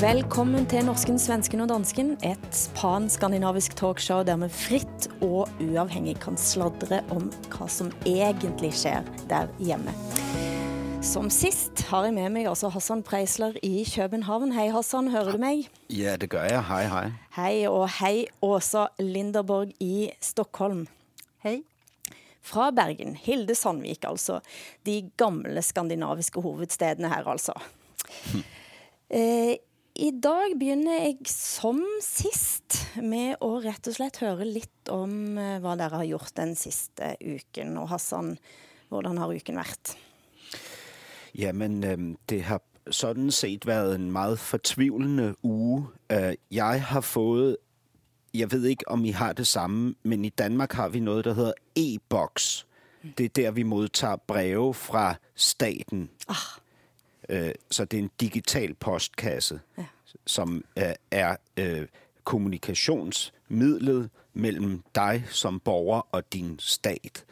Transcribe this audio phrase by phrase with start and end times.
[0.00, 6.38] Velkommen til Norsken, svensken og dansken, et pan-skandinavisk talkshow der vi fritt og uavhængig kan
[6.40, 9.92] sladre om hvad som egentlig sker der hjemme.
[11.04, 14.56] Som sist har jeg med mig også Hassan Preisler i København.
[14.56, 15.68] Hej Hassan, hører du mig?
[15.90, 16.64] Ja, det gør jeg.
[16.64, 17.12] Hej, hej.
[17.36, 20.86] Hej og hej Åsa Linderborg i Stockholm.
[21.44, 21.60] Hej.
[22.40, 24.40] Fra Bergen, Hilde Sandvik altså.
[24.86, 27.52] De gamle skandinaviske hovedstedene her altså.
[29.10, 29.56] Eh,
[30.00, 35.58] I dag begynner jeg som sist med å rett og slett høre litt om eh,
[35.60, 37.74] hvad dere har gjort den siste uken.
[37.76, 38.30] Og Hassan,
[38.88, 39.92] hvordan har uken vært?
[41.36, 45.84] Jamen, det har sådan set været en meget fortvivlende uge.
[46.12, 47.56] Øh, jeg har fået,
[48.34, 51.34] jeg ved ikke om I har det samme, men i Danmark har vi noget, der
[51.34, 52.66] hedder e-boks.
[53.18, 56.10] Det er der, vi modtager breve fra staten.
[56.28, 56.59] Ah,
[57.70, 59.84] så det er en digital postkasse, Ja.
[60.26, 61.86] som øh, er øh,
[62.24, 67.24] kommunikationsmidlet mellem dig som borger og din stat.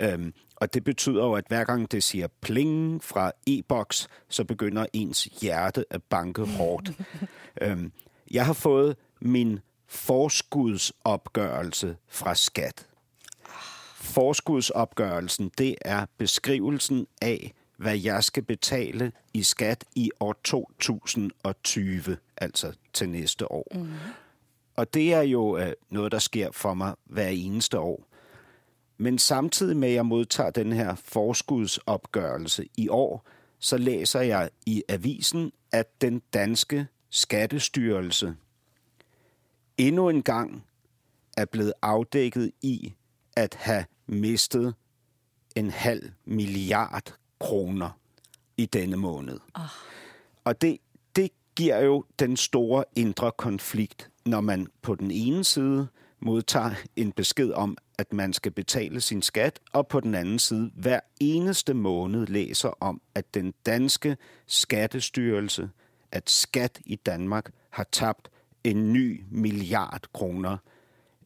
[0.00, 4.86] Øhm, og det betyder jo, at hver gang det siger pling fra e-boks, så begynder
[4.92, 6.90] ens hjerte at banke hårdt.
[7.62, 7.92] øhm,
[8.30, 12.86] jeg har fået min forskudsopgørelse fra skat.
[13.94, 22.72] Forskudsopgørelsen, det er beskrivelsen af, hvad jeg skal betale i skat i år 2020, altså
[22.92, 23.66] til næste år.
[23.74, 23.88] Mm.
[24.76, 28.06] Og det er jo øh, noget, der sker for mig hver eneste år.
[28.98, 33.26] Men samtidig med, at jeg modtager den her forskudsopgørelse i år,
[33.58, 38.36] så læser jeg i avisen, at den danske skattestyrelse
[39.78, 40.64] endnu en gang
[41.36, 42.94] er blevet afdækket i
[43.36, 44.74] at have mistet
[45.56, 47.90] en halv milliard kroner
[48.56, 49.40] i denne måned.
[50.44, 50.78] Og det,
[51.16, 55.88] det giver jo den store indre konflikt, når man på den ene side
[56.20, 60.70] modtager en besked om, at man skal betale sin skat, og på den anden side
[60.74, 65.70] hver eneste måned læser om, at den danske skattestyrelse,
[66.12, 68.28] at skat i Danmark har tabt
[68.64, 70.56] en ny milliard kroner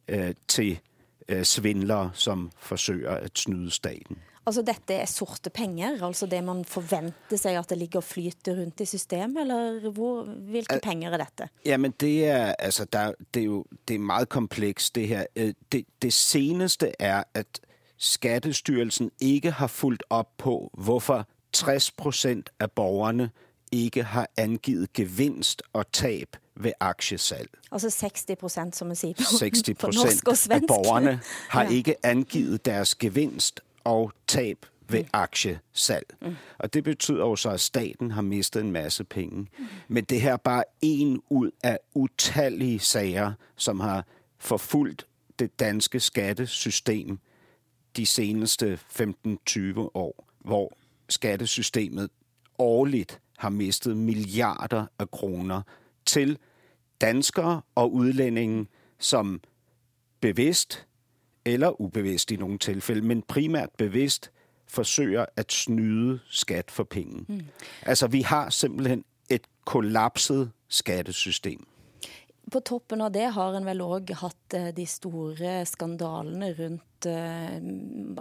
[0.07, 0.79] øh, til
[1.27, 4.17] øh, svindlere, som forsøger at snyde staten.
[4.47, 8.55] Altså dette er sorte penger, altså det man forventer sig, at det ligger og flyter
[8.61, 11.49] rundt i systemet, eller hvor, hvilke penger er dette?
[11.65, 15.25] Jamen det er altså der det er jo det er meget komplekst det her.
[15.35, 17.59] Øh, Det det seneste er at
[17.97, 23.29] skattestyrelsen ikke har fulgt op på hvorfor 60% af borgerne
[23.71, 27.49] ikke har angivet gevinst og tab ved aktiesalg.
[27.71, 30.67] Altså 60 procent, som man siger på, 60 på norsk og procent af svensk.
[30.67, 31.19] borgerne
[31.49, 31.69] har Ja.
[31.69, 36.15] ikke angivet deres gevinst og tab ved aktiesalg.
[36.57, 39.47] Og det betyder jo så, at staten har mistet en masse penge.
[39.87, 44.05] Men det her er bare en ud af utallige sager, som har
[44.37, 45.07] forfulgt
[45.39, 47.19] det danske skattesystem
[47.95, 50.77] de seneste 15-20 år, hvor
[51.09, 52.09] skattesystemet
[52.57, 55.61] årligt har mistet milliarder af kroner
[56.05, 56.37] til
[57.01, 58.67] danskere og udlændinge,
[58.99, 59.41] som
[60.19, 60.87] bevidst
[61.45, 64.31] eller ubevidst i nogle tilfælde, men primært bevidst
[64.67, 67.25] forsøger at snyde skat for penge.
[67.27, 67.41] Mm.
[67.81, 71.67] Altså, vi har simpelthen et kollapset skattesystem.
[72.51, 77.57] På toppen av det har en vel også haft eh, de store skandalene rundt eh,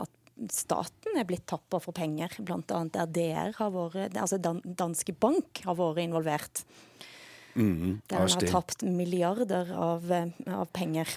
[0.03, 4.63] at staten er blitt tappet for penger, blandt andet der DR har vært, altså Dan
[4.65, 6.63] Danske Bank har vært involvert.
[7.55, 11.09] Mm, Der man har tabt milliarder av, eh, av penger.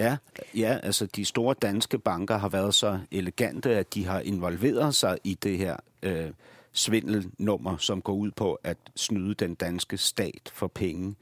[0.00, 0.16] Ja,
[0.54, 5.18] ja, altså de store danske banker har været så elegante, at de har involveret sig
[5.24, 6.30] i det her øh,
[6.72, 11.14] svindelnummer, som går ud på at snyde den danske stat for penge.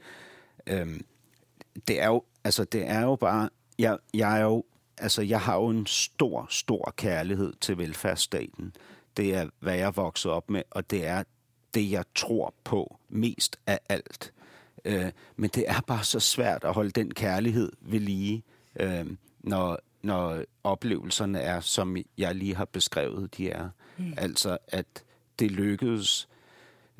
[0.67, 1.05] Øhm,
[1.87, 3.49] det er jo, altså det er jo bare,
[3.79, 4.63] jeg, jeg er jo,
[4.97, 8.73] altså jeg har jo en stor, stor kærlighed til velfærdsstaten.
[9.17, 11.23] Det er, hvad jeg er vokset op med, og det er
[11.73, 14.33] det, jeg tror på mest af alt.
[14.85, 18.43] Øh, men det er bare så svært at holde den kærlighed ved lige,
[18.79, 19.05] øh,
[19.39, 23.69] når, når oplevelserne er, som jeg lige har beskrevet, de er.
[23.97, 24.13] Mm.
[24.17, 25.03] Altså, at
[25.39, 26.27] det lykkedes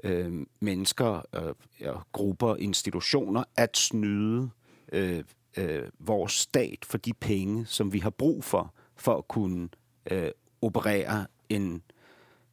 [0.04, 4.50] øh, mennesker, øh, grupper, institutioner at snyde
[4.92, 5.24] øh,
[5.58, 9.70] øh, vores stat for de penge, som vi har brug for, for at kunne
[10.12, 10.32] øh,
[10.62, 11.82] operere en,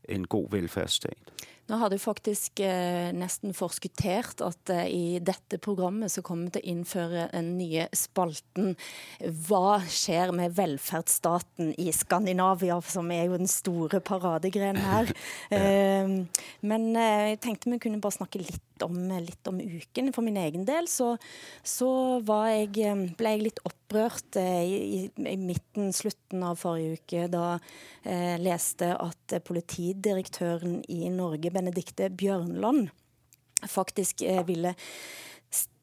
[0.05, 1.19] en god velfærdsstat.
[1.73, 6.59] Nå har du faktisk eh, nesten forskuttert at eh, i dette programmet så kommer vi
[6.59, 8.75] til å innføre den nye spalten
[9.47, 15.15] Hva skjer med velferdsstaten i Skandinavia, som er jo den store paradegrenen her.
[15.57, 16.13] eh,
[16.61, 20.13] men eh, jeg tenkte vi kunne bare snakke litt om, litt om uken.
[20.13, 21.15] For min egen del så,
[21.65, 21.89] så
[22.21, 27.59] jeg, eh, ble jeg litt opprørt eh, i, i, midten, slutten av forrige uke, da
[28.05, 32.89] jeg eh, leste at eh, politidirektøren i Norge Benedikte Bjørnland
[33.69, 34.75] faktisk eh, ville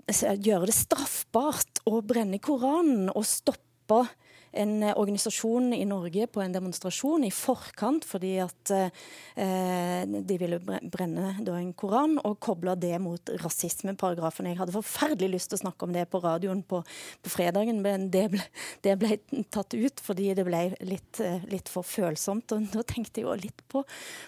[0.10, 4.08] gjøre det straffbart å brenne Koranen og stoppe
[4.52, 10.60] en eh, organisasjon i Norge på en demonstrasjon i forkant fordi at eh, de ville
[10.62, 14.50] brenne en koran og koble det mot rasismeparagrafen.
[14.50, 16.82] Jeg hadde forferdelig lyst til å snakke om det på radioen på,
[17.24, 18.46] på fredagen, men det ble,
[18.86, 19.20] det ble,
[19.54, 22.56] tatt ut fordi det ble litt, eh, litt for følsomt.
[22.56, 23.84] Og da tenkte jeg jo litt på,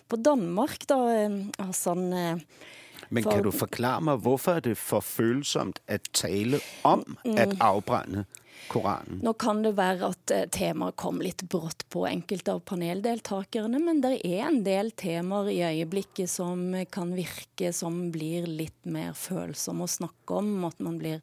[0.08, 1.02] på Danmark, da.
[1.16, 2.08] Eh, Hassan.
[2.14, 2.78] Eh,
[3.12, 7.58] men kan du forklare meg hvorfor er det for følsomt å tale om å mm.
[7.60, 8.26] avbrenne
[8.68, 9.20] Koranen.
[9.24, 14.02] Nå kan det være at eh, temaet kom litt brått på enkelte av paneldeltakerne, men
[14.04, 16.64] det er en del temaer i øyeblikket som
[16.94, 20.54] kan virke som blir litt mer følsomme å snakke om.
[20.70, 21.20] At man blir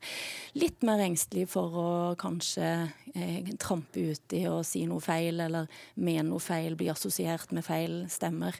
[0.59, 1.89] litt mer engstelig for å
[2.21, 2.69] kanskje
[3.15, 8.03] eh, trampe uti og si noe feil, eller mene noe feil, bli assosiert med feil
[8.13, 8.59] stemmer.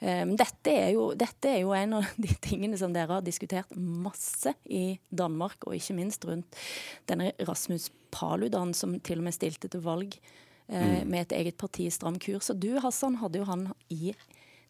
[0.00, 3.70] Um, dette, er jo, dette, er jo, en av de tingene som dere har diskutert
[3.78, 6.58] masse i Danmark, og ikke minst rundt
[7.08, 10.16] denne Rasmus Paludan, som til og med stilte til valg
[10.68, 12.50] uh, med et eget parti, Stram kurs.
[12.50, 14.12] Og du, Hassan, hadde jo han, i,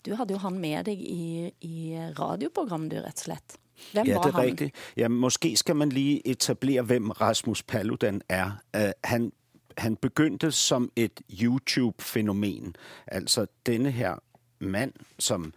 [0.06, 1.76] du hadde jo han med deg i, i
[2.18, 3.56] radioprogrammet, du, rett og slett.
[3.90, 4.76] Hvem ja, det er rigtigt.
[4.96, 8.60] Ja, måske skal man lige etablere, hvem Rasmus Paludan er.
[8.76, 9.32] Uh, han,
[9.78, 12.76] han begyndte som et YouTube-fænomen.
[13.06, 14.20] Altså denne her
[14.64, 15.54] mand, som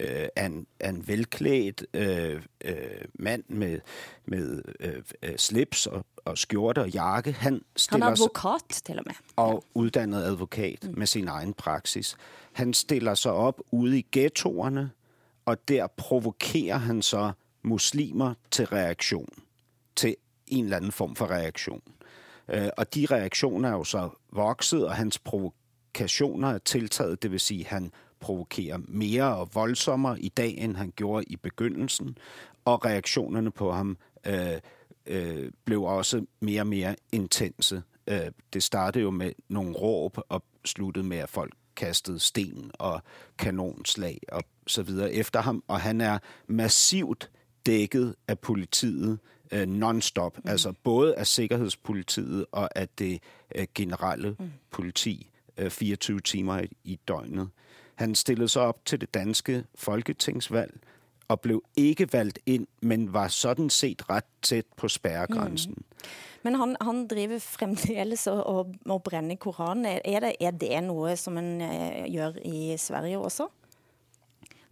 [0.00, 2.76] øh, er, en, er en velklædt øh, øh,
[3.14, 3.80] mand med,
[4.24, 7.32] med øh, slips og, og skjorte og jakke.
[7.32, 9.14] Han, han er advokat til og med.
[9.36, 10.98] Og uddannet advokat mm.
[10.98, 12.16] med sin egen praksis.
[12.52, 14.90] Han stiller sig op ude i ghettoerne,
[15.44, 17.32] og der provokerer han så
[17.62, 19.28] muslimer til reaktion.
[19.96, 20.16] Til
[20.46, 21.82] en eller anden form for reaktion.
[22.48, 27.40] Øh, og de reaktioner er jo så vokset, og hans provokationer er tiltaget, det vil
[27.40, 32.18] sige, han provokere mere og voldsommere i dag, end han gjorde i begyndelsen.
[32.64, 34.60] Og reaktionerne på ham øh,
[35.06, 37.82] øh, blev også mere og mere intense.
[38.06, 38.20] Øh,
[38.52, 43.02] det startede jo med nogle råb og sluttede med, at folk kastede sten og
[43.38, 45.64] kanonslag og så videre efter ham.
[45.68, 47.30] Og han er massivt
[47.66, 49.18] dækket af politiet
[49.52, 50.38] øh, non-stop.
[50.38, 50.50] Mm.
[50.50, 53.22] Altså både af Sikkerhedspolitiet og af det
[53.54, 54.50] øh, generelle mm.
[54.70, 57.48] politi øh, 24 timer i, i døgnet.
[58.00, 60.80] Han stillede sig op til det danske folketingsvalg
[61.28, 65.74] og blev ikke valgt ind, men var sådan set ret tæt på spærregrænsen.
[65.76, 65.84] Mm.
[66.42, 69.84] Men han, han driver fremdeles og, og, og brenner Koranen.
[70.04, 73.48] Er det, er det noe som man uh, gjør i Sverige også?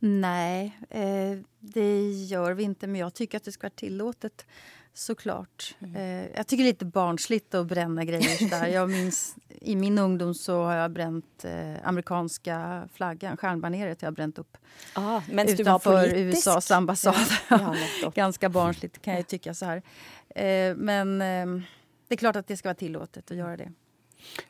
[0.01, 4.47] Nej, eh, det gör vi inte, men jag tycker att det ska vara tillåtet.
[4.95, 5.77] Såklart.
[5.81, 5.97] Mm.
[5.97, 8.67] Eh, jag tycker det är lite barnsligt att bränna grejer där.
[8.67, 14.03] Jag minns, I min ungdom så har jag bränt eh, amerikanska flaggan, stjärnbaneret.
[14.03, 14.57] Jag har bränt upp
[14.93, 17.15] ah, utanför USAs ambassad.
[17.49, 17.75] Ja,
[18.15, 19.83] Ganska barnsligt kan jag tycka så här.
[20.29, 21.63] Eh, men eh,
[22.09, 23.73] det är klart att det ska vara tillåtet att göra det.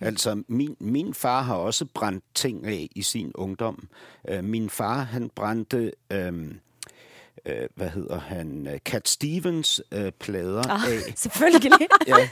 [0.01, 3.89] Altså, min, min far har også brændt ting af i sin ungdom.
[4.43, 5.93] Min far, han brændte...
[6.15, 6.55] Uh,
[7.49, 11.13] øh, hvad hedder han, øh, Cat Stevens øh, plader ah, af.
[11.17, 11.89] Selvfølgelig.
[12.07, 12.29] ja,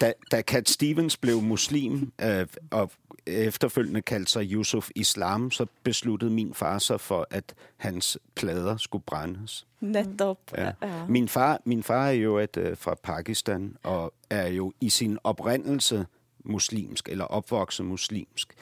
[0.00, 2.90] da, da Cat Stevens blev muslim øh, og
[3.26, 9.04] efterfølgende kaldte sig Yusuf Islam, så besluttede min far sig for, at hans plader skulle
[9.06, 9.66] brændes.
[9.80, 10.38] Netop.
[10.56, 10.72] Ja.
[10.82, 11.06] Ja.
[11.08, 15.18] Min, far, min far er jo et, øh, fra Pakistan og er jo i sin
[15.24, 16.06] oprindelse
[16.44, 18.54] muslimsk, eller opvokset muslimsk.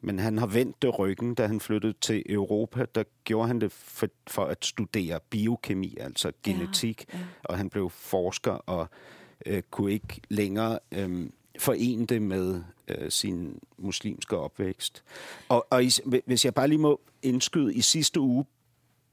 [0.00, 2.86] Men han har vendt det ryggen, da han flyttede til Europa.
[2.94, 7.04] Der gjorde han det for, for at studere biokemi, altså genetik.
[7.12, 7.24] Ja, ja.
[7.44, 8.88] Og han blev forsker og
[9.46, 15.04] øh, kunne ikke længere øh, forene det med øh, sin muslimske opvækst.
[15.48, 15.90] Og, og i,
[16.26, 18.44] hvis jeg bare lige må indskyde, i sidste uge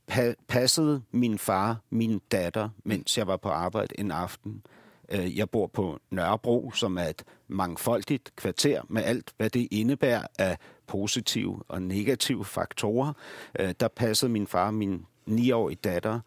[0.08, 4.63] pa, passede min far min datter, mens jeg var på arbejde en aften.
[5.10, 10.27] Øh, jeg bor på Nørrebro, som er et mangfoldigt kvarter med alt, hvad det indebærer
[10.39, 13.13] af positive og negative faktorer.
[13.60, 16.20] Øh, der passede min far min niårige datter,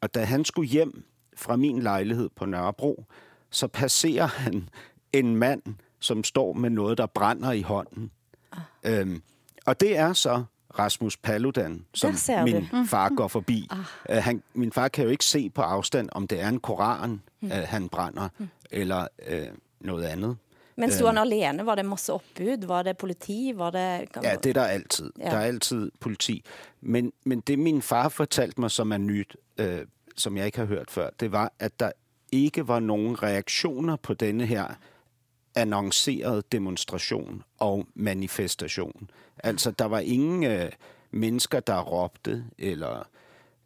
[0.00, 1.04] og da han skulle hjem
[1.36, 3.04] fra min lejlighed på Nørrebro,
[3.50, 4.68] så passerer han
[5.12, 5.62] en mand,
[6.00, 8.10] som står med noget, der brænder i hånden.
[8.52, 8.60] Ah.
[8.84, 9.22] Øhm,
[9.66, 10.44] og det er så
[10.78, 12.84] Rasmus Paludan, som min du.
[12.84, 13.68] far går forbi.
[14.10, 17.22] Øh, han, min far kan jo ikke se på afstand, om det er en koran,
[17.44, 18.28] øh, han brænder,
[18.70, 19.46] eller øh,
[19.80, 20.36] noget andet.
[20.76, 21.66] Men han alene?
[21.66, 22.66] Var det masse oppbud?
[22.66, 23.52] Var det politi?
[23.56, 25.10] Var det Ja, det er der altid.
[25.18, 25.24] Ja.
[25.24, 26.44] Der er altid politi.
[26.80, 30.64] Men, men det min far fortalte mig, som er nyt, øh, som jeg ikke har
[30.66, 31.92] hørt før, det var, at der
[32.32, 34.74] ikke var nogen reaktioner på denne her
[35.54, 39.10] annoncerede demonstration og manifestation.
[39.38, 40.72] Altså, der var ingen øh,
[41.10, 43.08] mennesker, der råbte eller,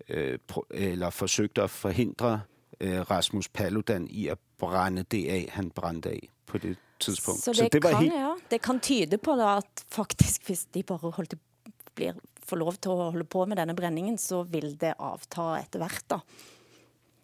[0.09, 0.39] øh,
[0.71, 2.41] eller forsøgte at forhindre
[2.81, 7.45] øh, Rasmus Paludan i at brænde det af, han brændte af på det tidspunkt.
[7.45, 10.83] Så det, var kan, helt ja, det kan tyde på da, at faktisk hvis de
[10.87, 11.35] bare holdt,
[11.95, 15.83] blir, får lov til å holde på med denne brenningen, så vil det avta etter
[15.83, 16.05] hvert.
[16.11, 16.21] da.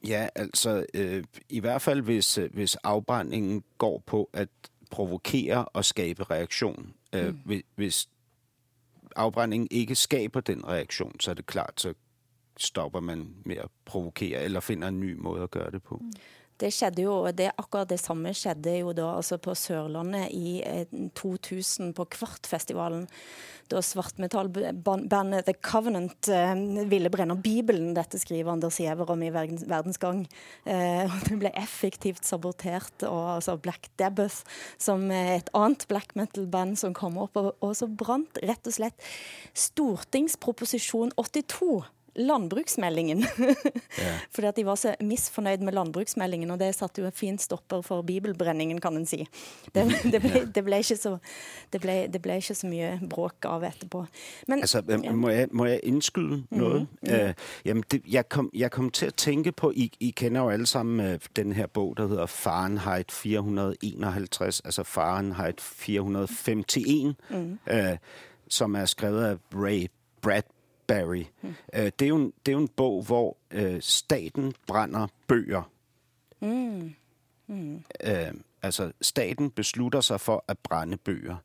[0.07, 4.49] Ja, altså øh, i hvert fald hvis, øh, hvis afbrændingen går på at
[4.91, 6.95] provokere og skabe reaktion.
[7.13, 7.41] Øh, mm.
[7.45, 8.09] hvis, hvis
[9.17, 11.95] afbrændingen ikke skaber den reaktion, så er det klart, så
[12.57, 15.97] stopper man med at provokere eller finder en ny måde at gøre det på.
[15.97, 16.13] Mm.
[16.57, 20.87] Det skjedde jo, det, akkurat det samme skjedde jo da altså på Sørlandet i eh,
[21.19, 23.05] 2000 på Kvartfestivalen.
[23.69, 26.55] Da svartmetallbandet The Covenant eh,
[26.89, 27.91] ville brenne Bibelen.
[27.97, 30.23] Dette skriver Anders Giæver om i Verdens, Verdensgang.
[30.65, 33.05] Eh, og det ble effektivt sabotert.
[33.05, 34.47] Og altså Black Debbath,
[34.79, 38.79] som er et annet black metal-band som kom opp, og, og så brant rett og
[38.79, 39.13] slett
[39.67, 41.85] Stortingsproposisjon 82
[42.17, 43.25] landbruksmeldingen.
[44.35, 47.83] Fordi at de var så misfornøyd med landbruksmeldingen, og det satte jo en fin stopper
[47.83, 49.27] for bibelbrenningen, kan en si.
[49.75, 51.17] Det, det, ble, det, ble ikke så,
[51.73, 54.07] det, ble, det ble ikke så mye bråk av etterpå.
[54.49, 54.83] Men Altså,
[55.13, 56.87] må, jeg, må jeg indskyde noget?
[57.09, 60.49] Øh, jamen, det, jeg, kom, jeg kom til at tænke på, I, I kender jo
[60.49, 67.59] alle sammen øh, den her bog, der hedder Fahrenheit 451, altså Fahrenheit 451, mm.
[67.71, 67.97] øh,
[68.49, 69.87] som er skrevet af Ray
[70.87, 71.25] Bradbury.
[71.43, 71.55] Mm.
[71.75, 75.71] Øh, det, er jo en, det er jo en bog, hvor øh, staten brænder bøger.
[76.41, 76.95] mm,
[78.05, 81.37] Øh, altså, staten beslutter sig for at brænde bøger.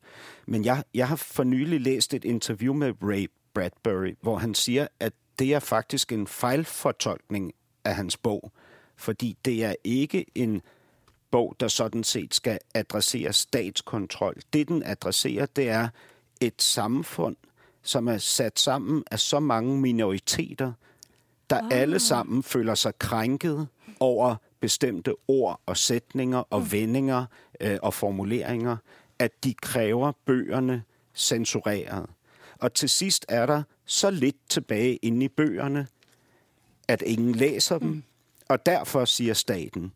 [0.46, 4.86] Men jeg, jeg har for nylig læst et interview med Ray Bradbury, hvor han siger,
[5.00, 7.52] at det er faktisk en fejlfortolkning
[7.84, 8.52] af hans bog.
[8.96, 10.62] Fordi det er ikke en
[11.30, 14.34] bog, der sådan set skal adressere statskontrol.
[14.52, 15.88] Det, den adresserer, det er
[16.40, 17.36] et samfund,
[17.82, 20.72] som er sat sammen af så mange minoriteter,
[21.50, 21.68] der ah.
[21.70, 23.68] alle sammen føler sig krænket
[24.00, 27.26] over bestemte ord og sætninger og vendinger
[27.60, 28.76] øh, og formuleringer,
[29.18, 30.82] at de kræver bøgerne
[31.14, 32.06] censureret.
[32.58, 35.86] Og til sidst er der så lidt tilbage inde i bøgerne,
[36.88, 38.02] at ingen læser dem, mm.
[38.48, 39.92] og derfor siger staten,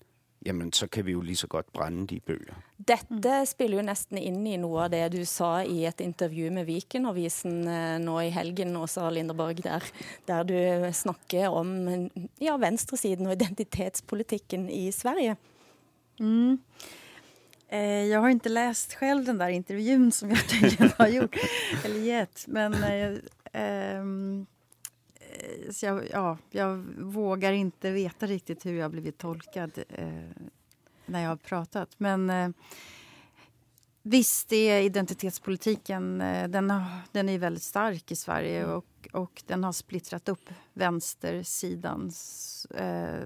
[0.47, 2.55] jamen så kan vi jo lige så godt brænde de bøger.
[2.79, 6.67] dette spiller jo nesten inn i noe av det du sa i et intervju med
[6.69, 9.85] Viken-avisen eh, nå i helgen, Åsa Linderborg, der,
[10.29, 12.11] der du snakker om
[12.41, 15.37] ja, venstresiden og identitetspolitikken i Sverige.
[17.69, 21.37] Eh, jag har inte läst själv den där intervjun som jag tydligen har gjort,
[21.85, 22.45] eller gett.
[22.47, 23.13] Men eh,
[23.63, 24.05] eh,
[25.71, 30.07] så jag, ja, jag vågar inte veta riktigt hur jag blivit tolkad eh,
[31.07, 31.95] när jag har pratat.
[31.99, 32.49] Men eh,
[34.03, 36.21] visst, är identitetspolitiken.
[36.21, 36.73] Eh, den,
[37.13, 42.13] den är väldigt stark i Sverige och, och den har splittrat upp vänstersidan
[42.75, 43.21] eh,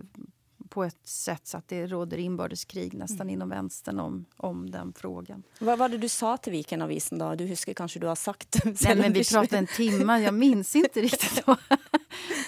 [0.70, 5.42] på ett sätt så att det råder inbördeskrig nästan inom vänstern om, om den frågan.
[5.58, 7.32] Hva var det du sa til Viken-avisen da?
[7.36, 8.60] Du husker kanskje du har sagt?
[8.64, 11.58] Nej, men vi pratade en timme, jag minns inte riktigt vad,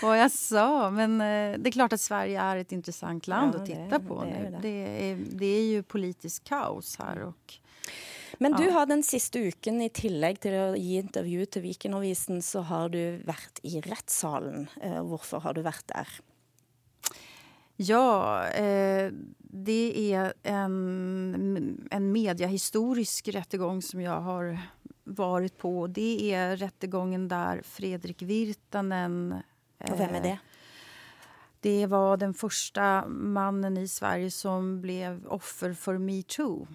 [0.03, 0.91] vad jag sa.
[0.91, 3.97] Men eh, det är klart att Sverige är ett intressant land Ja, att det titta
[3.97, 4.51] är- på det är nu.
[4.51, 4.59] det.
[4.63, 7.23] Det är, det är ju politisk kaos här.
[7.23, 7.55] Och,
[8.39, 12.63] Men du har den siste uken, i tillegg til å gi intervju til Viken-avisen, så
[12.67, 14.67] har du vært i rettssalen.
[14.83, 16.09] Eh, Hvorfor har du vært der?
[17.77, 24.59] Ja, eh, det är en, en mediahistorisk rättegång som jag har
[25.05, 25.87] varit på.
[25.87, 29.43] Det är rättegången där Fredrik Virtanen...
[29.83, 30.39] Og hvem er eh, det?
[31.63, 36.67] Det var den första mannen i Sverige som blev offer för metoo.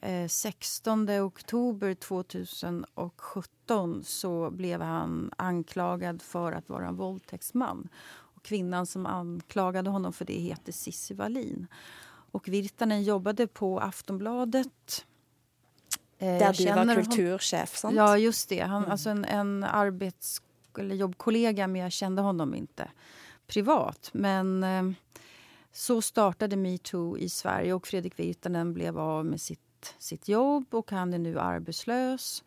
[0.00, 7.88] Eh, 16 oktober 2017 så blev han anklagad för att vara en våldtäktsman.
[8.42, 11.66] Kvinnan som anklagade honom för det heter Cissi Wallin.
[12.32, 15.04] Och Virtanen jobbade på Aftonbladet.
[16.18, 17.96] Eh, jag du var kultursjef, sant?
[17.96, 18.60] Ja, just det.
[18.60, 20.42] Han, Alltså en, en arbets
[20.78, 22.88] eller jobbkollega, men jag kände honom inte
[23.46, 24.10] privat.
[24.12, 24.82] Men eh,
[25.72, 30.90] så startade metoo i Sverige och Fredrik Virtanen blev av med sitt, sitt jobb och
[30.90, 32.44] han är nu arbetslös.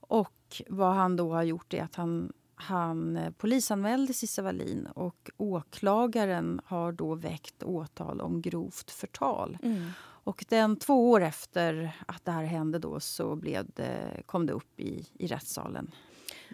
[0.00, 5.30] Och vad han då har gjort är att han han eh, polisanmälde Cissi Wallin och
[5.36, 9.58] åklagaren har då väckt åtal om grovt förtal.
[9.62, 9.90] Mm.
[9.98, 14.52] Och den, två år efter att det här hände då så blev det, kom det
[14.52, 15.90] upp i, i rättssalen.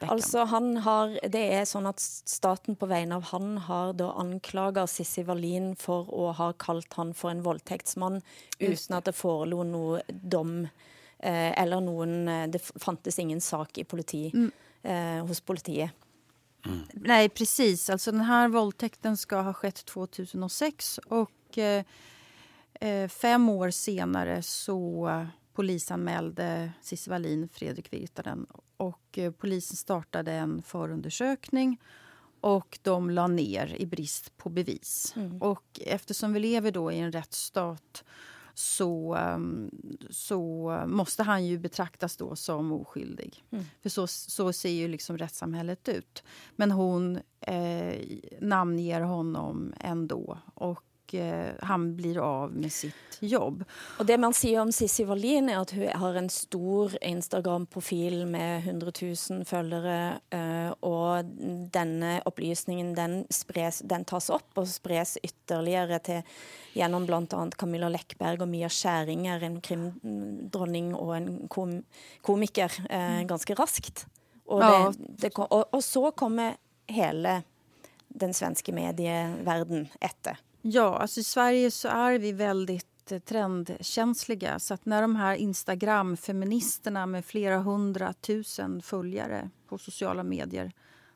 [0.01, 4.91] Altså han har, det är så att staten på vägnar av han har då anklagat
[4.91, 8.23] Cissi Wallin för att ha kallat han för en våldtäktsman
[8.59, 10.69] utan att det förelåg någon dom
[11.19, 14.51] eh, eller någon, eh, det fanns ingen sak i politi, mm.
[14.83, 15.91] Eh, hos politiet.
[16.67, 16.81] Mm.
[16.93, 17.91] Nej, precis.
[17.91, 21.85] Alltså den här våldtäkten ska ha skett 2006 och eh,
[22.81, 25.11] eh, fem år senare så
[25.53, 28.47] polisanmälde Cissi Wallin Fredrik Virtanen
[28.77, 31.81] och eh, polisen startade en förundersökning
[32.41, 35.13] och de la ner i brist på bevis.
[35.17, 35.43] Mm.
[35.43, 38.05] Och eftersom vi lever då i en rättsstat
[38.55, 39.71] så, ehm,
[40.11, 43.45] så måste han ju betraktas då som oskyldig.
[43.51, 43.65] Mm.
[43.83, 46.23] För så, så ser ju liksom rättssamhället ut.
[46.57, 48.01] Men hon eh,
[48.41, 50.39] namnger honom ändå.
[50.55, 53.65] Och eh, han blir av med sitt jobb.
[53.99, 58.59] Och det man säger om Cissi Wallin är att hon har en stor Instagram-profil med
[58.59, 58.93] 100
[59.31, 61.25] 000 följare eh, och
[61.71, 66.23] denna upplysningen den, spres, den tas upp och spres ytterligare till
[66.73, 71.83] genom bland annat Camilla Läckberg och Mia Skäringer, en krimdronning och en kom,
[72.21, 73.27] komiker, eh, mm.
[73.27, 74.07] ganska raskt.
[74.45, 74.93] Och, ja.
[74.99, 77.43] det, och, och så kommer hela
[78.09, 80.39] den svenska medievärlden efter.
[80.63, 84.59] Ja, alltså i Sverige så är vi väldigt eh, trendkänsliga.
[84.59, 90.73] Så att när de här Instagram-feministerna med flera hundratusen följare på sociala medier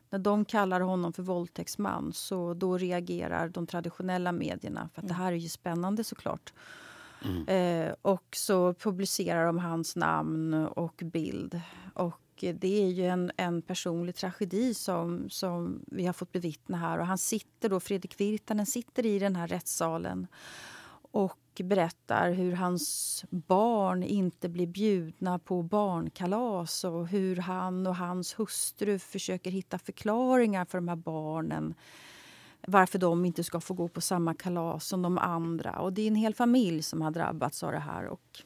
[0.09, 4.89] när de kallar honom för våldtäktsman så då reagerar de traditionella medierna.
[4.93, 6.53] För att det här är ju spännande såklart.
[7.25, 7.47] Mm.
[7.47, 11.61] Eh, och så publicerar de hans namn och bild.
[11.93, 16.99] Och det är ju en, en personlig tragedi som, som vi har fått bevittna här.
[16.99, 20.27] Och han sitter då, Fredrik Virtanen sitter i den här rättssalen
[21.11, 28.39] och berättar hur hans barn inte blir bjudna på barnkalas och hur han och hans
[28.39, 31.75] hustru försöker hitta förklaringar för de här barnen
[32.67, 35.79] varför de inte ska få gå på samma kalas som de andra.
[35.79, 38.05] Och Det är en hel familj som har drabbats av det här.
[38.05, 38.41] Och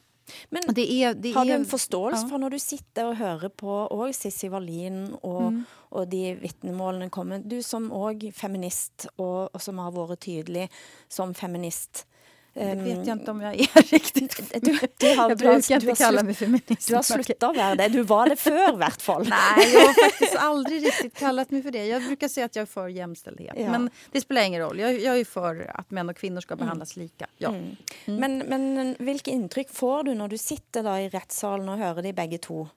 [0.50, 2.28] men det är, det har du en förståelse ja.
[2.28, 5.64] för när du sitter och hör på och Cissi Wallin och, mm.
[5.72, 7.38] och de vittnemålen kommer?
[7.38, 10.70] Du som också feminist och, och som har varit tydlig
[11.08, 12.06] som feminist
[12.54, 14.62] det vet jag inte om jag är riktigt.
[14.62, 16.88] Du, du har, jag brukar inte kalla mig feminist.
[16.88, 17.88] Du har slutat vara det.
[17.88, 19.28] Du var det förr i vart fall.
[19.28, 21.86] Nej, jag har faktiskt aldrig riktigt kallat mig för det.
[21.86, 23.54] Jag brukar säga att jag är för jämställdhet.
[23.58, 23.70] Ja.
[23.70, 24.78] Men det spelar ingen roll.
[24.78, 26.64] Jag, jag är för att män och kvinnor ska mm.
[26.64, 27.04] behandlas mm.
[27.04, 27.26] lika.
[27.38, 27.48] Ja.
[27.48, 27.76] Mm.
[28.04, 28.20] Mm.
[28.20, 32.12] Men, men vilka intryck får du när du sitter där i rättssalen och hör de
[32.12, 32.68] bägge två?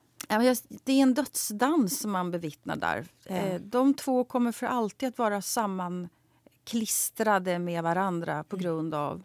[0.84, 3.06] Det är en dödsdans som man bevittnar där.
[3.26, 3.70] Mm.
[3.70, 8.64] De två kommer för alltid att vara sammanklistrade med varandra på mm.
[8.64, 9.24] grund av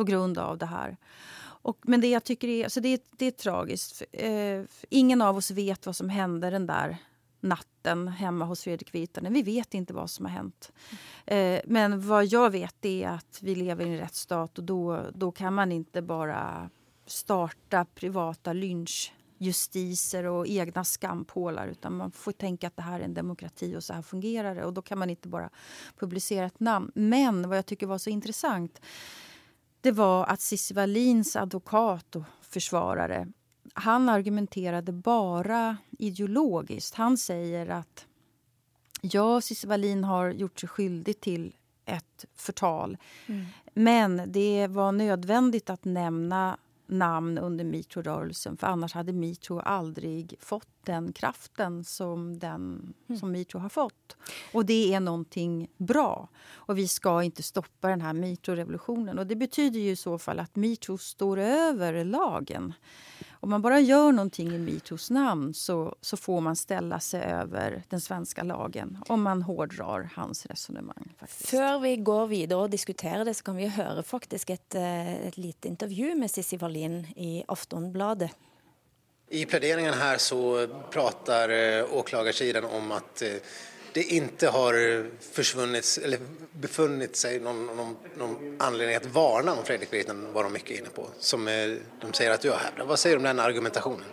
[0.00, 0.96] på grund av det här.
[1.62, 4.02] Och, men det jag tycker är, alltså det, det är tragiskt.
[4.12, 6.96] Eh, ingen av oss vet vad som hände den där
[7.40, 9.32] natten hemma hos Fredrik Virtanen.
[9.32, 10.72] Vi vet inte vad som har hänt.
[11.26, 15.32] Eh, men vad jag vet är att vi lever i en rättsstat och då, då
[15.32, 16.70] kan man inte bara
[17.06, 23.14] starta privata lynchjustiser och egna skampålar utan man får tänka att det här är en
[23.14, 24.64] demokrati och så här fungerar det.
[24.64, 25.50] Och då kan man inte bara
[25.98, 26.92] publicera ett namn.
[26.94, 28.80] Men vad jag tycker var så intressant
[29.80, 33.26] det var att Cissi Wallins advokat och försvarare
[33.74, 36.94] han argumenterade bara ideologiskt.
[36.94, 38.06] Han säger att
[39.00, 42.96] ja, Cissi Wallin har gjort sig skyldig till ett förtal.
[43.26, 43.46] Mm.
[43.74, 46.58] Men det var nödvändigt att nämna
[46.90, 53.20] namn under metoo-rörelsen för annars hade metoo aldrig fått den kraften som, den, mm.
[53.20, 54.16] som metoo har fått.
[54.52, 56.28] Och det är någonting bra.
[56.52, 59.18] Och vi ska inte stoppa den här metoo-revolutionen.
[59.18, 62.74] Och det betyder ju i så fall att metoo står över lagen.
[63.42, 67.82] Om man bara gör någonting i metoos namn så, så får man ställa sig över
[67.88, 71.14] den svenska lagen om man hårdrar hans resonemang.
[71.26, 75.36] För vi går vidare och diskuterar det så kan vi höra faktiskt ett, eh, ett
[75.36, 78.30] litet intervju med Cissi Wallin i Aftonbladet.
[79.28, 83.28] I pläderingen här så pratar eh, åklagarsidan om att eh,
[83.92, 86.18] det inte har försvunnit, eller
[86.52, 90.88] befunnit sig någon, någon, någon anledning att varna om Fredrik Virtanen var de mycket inne
[90.88, 91.54] på, som eh,
[92.00, 92.86] de säger att du har hävdat.
[92.86, 94.04] Vad säger du om den argumentationen?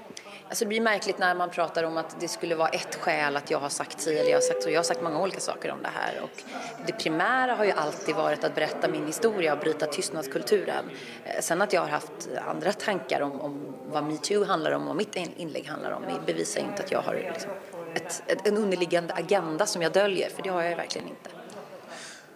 [0.49, 3.51] Alltså det blir märkligt när man pratar om att det skulle vara ett skäl att
[3.51, 4.69] jag har sagt si eller jag har sagt så.
[4.69, 6.43] Jag har sagt många olika saker om det här och
[6.85, 10.85] det primära har ju alltid varit att berätta min historia och bryta tystnadskulturen.
[11.25, 14.95] Eh, sen att jag har haft andra tankar om, om vad metoo handlar om och
[14.95, 17.51] mitt inlägg handlar om bevisar inte att jag har liksom
[17.97, 21.29] ett, ett, en underliggande agenda som jag döljer, för det har jag verkligen inte.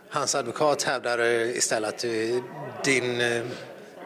[0.09, 2.05] Hans advokat hävdar istället att
[2.83, 3.17] din,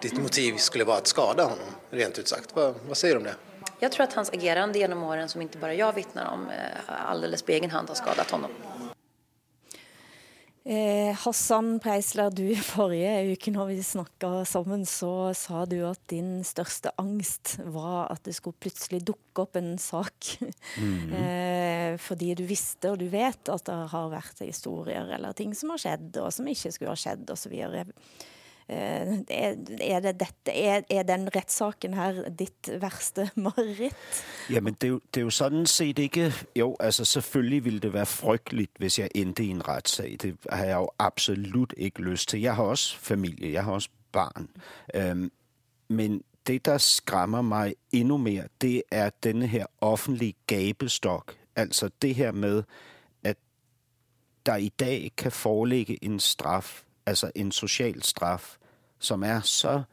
[0.01, 1.57] ditt motiv skulle vara att skada honom,
[1.89, 2.49] rent ut sagt.
[2.53, 3.35] Vad, vad säger du om det?
[3.79, 6.51] Jag tror att hans agerande genom åren, som inte bara jag vittnar om,
[6.87, 8.51] alldeles på egen hand har skadat honom.
[10.65, 16.39] Eh, Hassan Preisler, du forrige uke når vi snakka sammen, så sa du at din
[16.41, 20.31] største angst var at det skulle plutselig dukke opp en sak.
[20.81, 21.13] Mm.
[21.21, 25.75] eh, fordi du visste og du vet at det har vært historier eller ting som
[25.75, 27.53] har skjedd, og som ikke skulle ha skjedd, osv.
[28.69, 34.23] Eh, er, er, det dette, er, er den rettssaken her ditt verste mareritt?
[34.49, 36.33] Jamen, det er, jo, det er jo sådan set ikke...
[36.55, 40.17] Jo, altså selvfølgelig ville det være frygteligt, hvis jeg endte i en retssag.
[40.21, 42.41] Det har jeg jo absolut ikke lyst til.
[42.41, 44.49] Jeg har også familie, jeg har også barn.
[44.95, 45.31] Øhm,
[45.87, 51.35] men det, der skræmmer mig endnu mere, det er denne her offentlige gabestok.
[51.55, 52.63] Altså det her med,
[53.23, 53.37] at
[54.45, 58.57] der i dag kan foreligge en straf altså en social straf,
[58.99, 59.83] som er så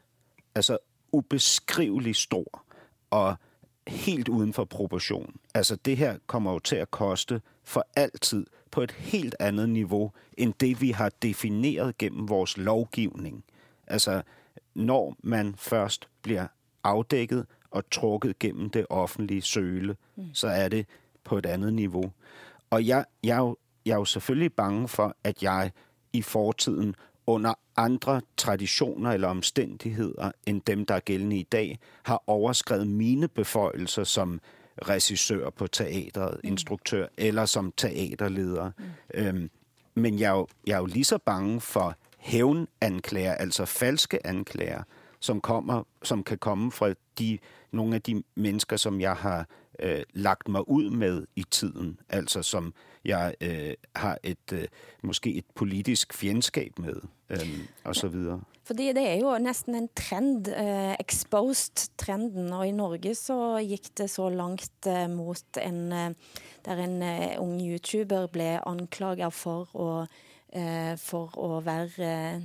[0.55, 0.77] altså
[1.11, 2.65] ubeskrivelig stor
[3.09, 3.35] og
[3.87, 5.35] helt uden for proportion.
[5.53, 10.11] Altså det her kommer jo til at koste for altid på et helt andet niveau
[10.37, 13.43] end det, vi har defineret gennem vores lovgivning.
[13.87, 14.21] Altså
[14.73, 16.47] når man først bliver
[16.83, 20.33] afdækket og trukket gennem det offentlige søle, mm.
[20.33, 20.85] så er det
[21.23, 22.11] på et andet niveau.
[22.69, 25.71] Og jeg, jeg, er jo, jeg er jo selvfølgelig bange for, at jeg
[26.13, 26.95] i fortiden
[27.27, 33.27] under andre traditioner eller omstændigheder end dem, der er gældende i dag, har overskrevet mine
[33.27, 34.39] beføjelser som
[34.81, 36.47] regissør på teatret, mm.
[36.47, 38.71] instruktør eller som teaterleder.
[39.15, 39.49] Mm.
[39.95, 44.83] Men jeg er, jo, jeg er jo lige så bange for hævnanklager, altså falske anklager,
[45.19, 47.37] som, kommer, som kan komme fra de,
[47.71, 49.47] nogle af de mennesker, som jeg har
[49.79, 52.73] øh, lagt mig ud med i tiden, altså som
[53.05, 54.67] jeg øh, har et øh,
[55.01, 56.95] måske et politisk fjendskab med,
[57.29, 58.41] øh, og så videre.
[58.63, 63.97] Fordi det er jo næsten en trend, eh, exposed trenden, og i Norge så gik
[63.97, 66.11] det så langt eh, mot en, eh,
[66.65, 70.05] der en eh, ung YouTuber blev anklaget for å,
[70.53, 72.41] eh, for å være eh,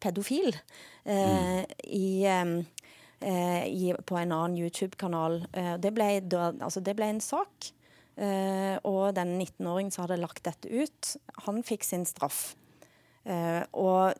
[0.00, 0.56] pedofil
[1.04, 1.64] mm.
[1.84, 5.44] i eh, i, på en annen YouTube-kanal.
[5.52, 7.72] Eh, det, ble altså det ble en sak.
[8.14, 11.14] Eh, og den 19-åringen som hadde lagt dette ut,
[11.46, 12.54] han fikk sin straff.
[13.24, 14.14] Eh, og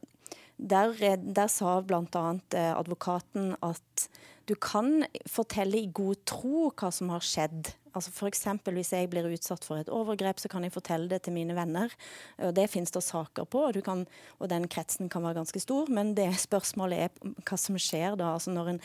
[0.65, 2.27] der, der sa bl.a.
[2.57, 4.09] Eh, advokaten at
[4.49, 7.73] du kan fortelle i god tro hva som har skjedd.
[7.95, 11.23] Altså for eksempel hvis jeg blir utsatt for et overgrep, så kan jeg fortelle det
[11.25, 11.93] til mine venner.
[12.43, 14.03] Og det finnes det saker på, og, kan,
[14.43, 15.89] og den kretsen kan være ganske stor.
[15.95, 18.35] Men det spørsmålet er hva som skjer da.
[18.35, 18.83] Altså når en,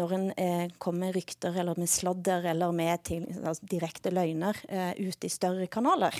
[0.00, 4.58] når en eh, kommer med rykter eller med sladder eller med til, altså direkte løgner
[4.68, 6.18] eh, ut i større kanaler.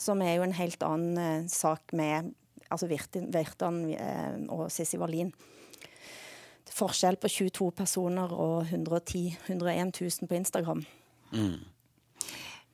[0.00, 2.32] Som er jo en helt annen eh, sak med
[2.68, 5.32] altså Virtan eh, og Sissi Wallin
[6.74, 10.84] forskjell på 22 personer och 110 101 000 på Instagram.
[11.32, 11.58] Mm.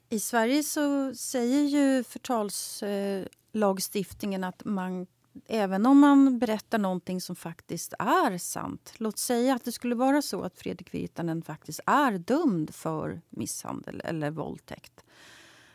[0.09, 5.07] I Sverige så säger ju förtalslagstiftningen att man
[5.49, 8.93] även om man berättar någonting som faktiskt är sant.
[8.97, 14.03] Låt säga att det skulle vara så att Fredrik Virtanen faktiskt är dömd för misshandel
[14.05, 15.05] eller våldtäkt.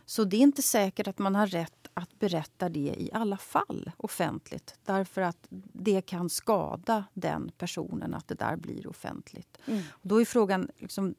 [0.06, 3.92] Så det är inte säkert att man har rätt att berätta det i alla fall
[3.98, 4.76] offentligt.
[4.86, 9.58] Därför att det kan skada den personen att det där blir offentligt.
[9.66, 9.82] Mm.
[9.90, 11.16] Och då är frågan, liksom,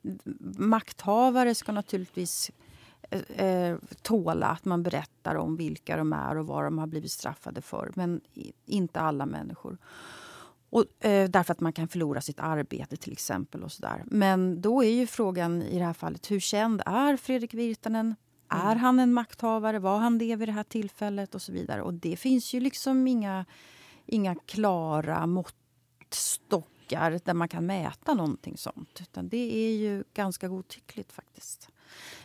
[0.59, 2.51] makthavare ska naturligtvis
[3.11, 7.13] eh, eh, tåla att man berättar om vilka de är och vad de har blivit
[7.13, 7.93] straffade för.
[7.95, 8.21] Men
[8.67, 9.79] inte alla människor.
[10.71, 13.63] Och, eh, därför att man kan förlora sitt arbete till exempel.
[13.63, 14.03] och så där.
[14.07, 18.15] Men då är ju frågan i det här fallet, hur känd är Fredrik Virtanen?
[18.49, 18.67] Mm.
[18.67, 19.79] Är han en makthavare?
[19.79, 21.35] Var han det vid det här tillfället?
[21.35, 21.83] Och så vidare.
[21.83, 23.45] Och det finns ju liksom inga,
[24.07, 29.01] inga klara måttstockar där man kan mäta någonting sånt.
[29.01, 31.69] Utan det är ju ganska godtyckligt faktiskt.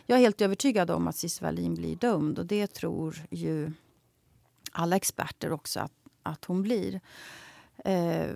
[0.06, 3.72] Jag är helt övertygad om att Cissi Wallin blir dömd och det tror ju
[4.72, 7.00] alla experter också att, att hon blir.
[7.84, 8.30] Eh,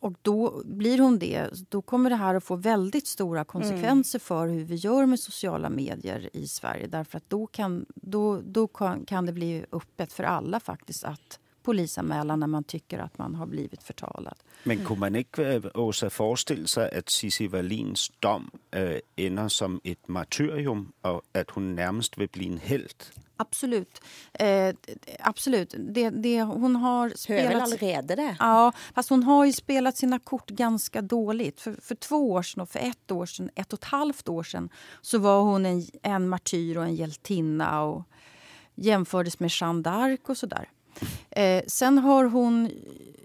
[0.00, 4.24] och då blir hon det, då kommer det här att få väldigt stora konsekvenser mm.
[4.24, 6.86] för hur vi gör med sociala medier i Sverige.
[6.86, 11.38] Därför att då kan, då, då kan, kan det bli öppet för alla faktiskt att
[11.62, 14.34] polisanmäla när man tycker att man har blivit förtalad.
[14.62, 20.08] Men kunne man ikke, Åsa, forestille sig, at Cissi Wallins dom øh, ender som et
[20.08, 23.12] martyrium, og at hun nærmest vil blive en helt?
[23.40, 24.00] Absolut.
[24.34, 24.74] Eh,
[25.20, 25.74] absolut.
[25.94, 27.62] Det, det, hon har spelat...
[27.62, 28.36] Allerede det?
[28.38, 31.60] Ja, fast hon har ju spelat sina kort ganska dåligt.
[31.60, 34.42] För, för två år sedan och för ett år sedan, ett och ett halvt år
[34.42, 34.68] sedan
[35.02, 38.02] så var hon en, en martyr och en hjältinna och
[38.74, 40.68] jämfördes med Jeanne d'Arc och sådär.
[41.30, 42.70] Eh, sen har hon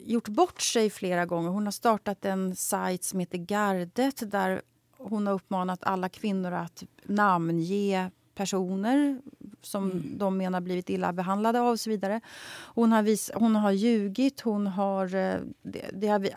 [0.05, 1.49] gjort bort sig flera gånger.
[1.49, 4.61] Hon har startat en sajt som heter Gardet där
[4.97, 9.21] hon har uppmanat alla kvinnor att namnge personer
[9.61, 10.17] som mm.
[10.17, 12.21] de menar blivit illa behandlade av och så vidare.
[12.75, 15.15] Hon har, vis, hon har ljugit, hon har...
[15.15, 16.29] Eh, det, det har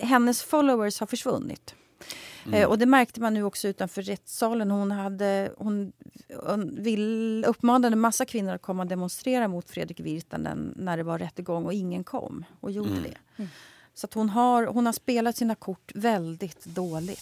[0.00, 1.74] hennes followers har försvunnit.
[2.46, 2.62] Mm.
[2.62, 4.70] Eh, och det märkte man nu också utanför rättssalen.
[4.70, 5.92] Hon, hade, hon,
[6.46, 11.18] hon vill, uppmanade massa kvinnor att komma och demonstrera mot Fredrik Virtanen när det var
[11.18, 13.02] rättegång och ingen kom och gjorde mm.
[13.02, 13.18] det.
[13.36, 13.50] Mm.
[13.94, 17.20] Så hon, har, hon har spelat sina kort väldigt dåligt.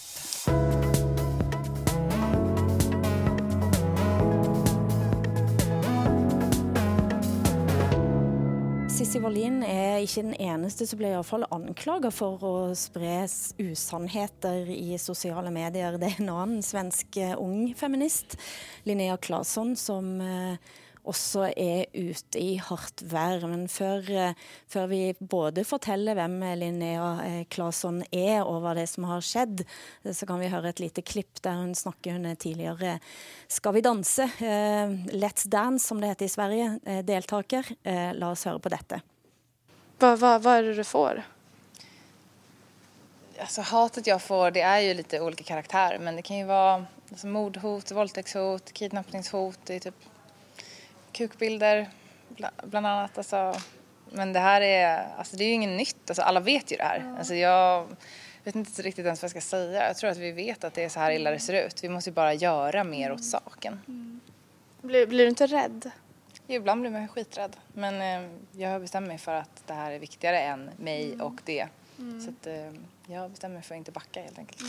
[9.00, 13.22] Sissi Wallin er ikke den eneste som blir iallfall anklaga for å spre
[13.56, 15.96] usannheter i sosiale medier.
[15.96, 18.36] Det er en annen svensk eh, ung feminist,
[18.84, 20.76] Linnea Claesson, som eh,
[21.08, 23.46] også er ute i hardt vær.
[23.48, 24.34] Men før, eh,
[24.68, 29.64] før, vi både forteller hvem Linnea Claesson er og hva det er som har skjedd,
[30.04, 32.18] så kan vi høre et lite klipp der hun snakker.
[32.18, 32.98] Hun er tidligere
[33.48, 37.66] Skal vi danse, Let's Dance som det heter i Sverige, deltaker.
[38.14, 39.00] La oss høre på dette.
[40.00, 41.22] Vad, vad, vad är det du får?
[43.40, 46.86] Alltså hatet jag får det är ju lite olika karaktär men det kan ju vara
[47.10, 49.94] alltså, mordhot, våldtäktshot, kidnappningshot, det är typ
[51.12, 51.88] kukbilder
[52.62, 53.18] bland annat.
[53.18, 53.55] Alltså,
[54.12, 56.83] men det här är, alltså det är ju inget nytt, alltså, alla vet ju det
[56.83, 57.14] här.
[57.18, 57.87] Alltså, jag
[58.44, 59.87] vet inte riktigt ens vad jag ska säga.
[59.87, 61.85] Jag tror att vi vet att det är så här illa det ser ut.
[61.85, 63.81] Vi måste ju bara göra mer åt saken.
[63.88, 64.20] Mm.
[64.83, 65.90] Blir, blir du inte rädd?
[66.46, 67.57] Ibland blir man skiträdd.
[67.73, 71.27] Men eh, jag har bestämt mig för att det här är viktigare än mig mm.
[71.27, 71.68] och det.
[71.99, 72.20] Mm.
[72.20, 72.73] Så att, eh,
[73.07, 74.61] jag bestämmer mig för att inte backa helt enkelt.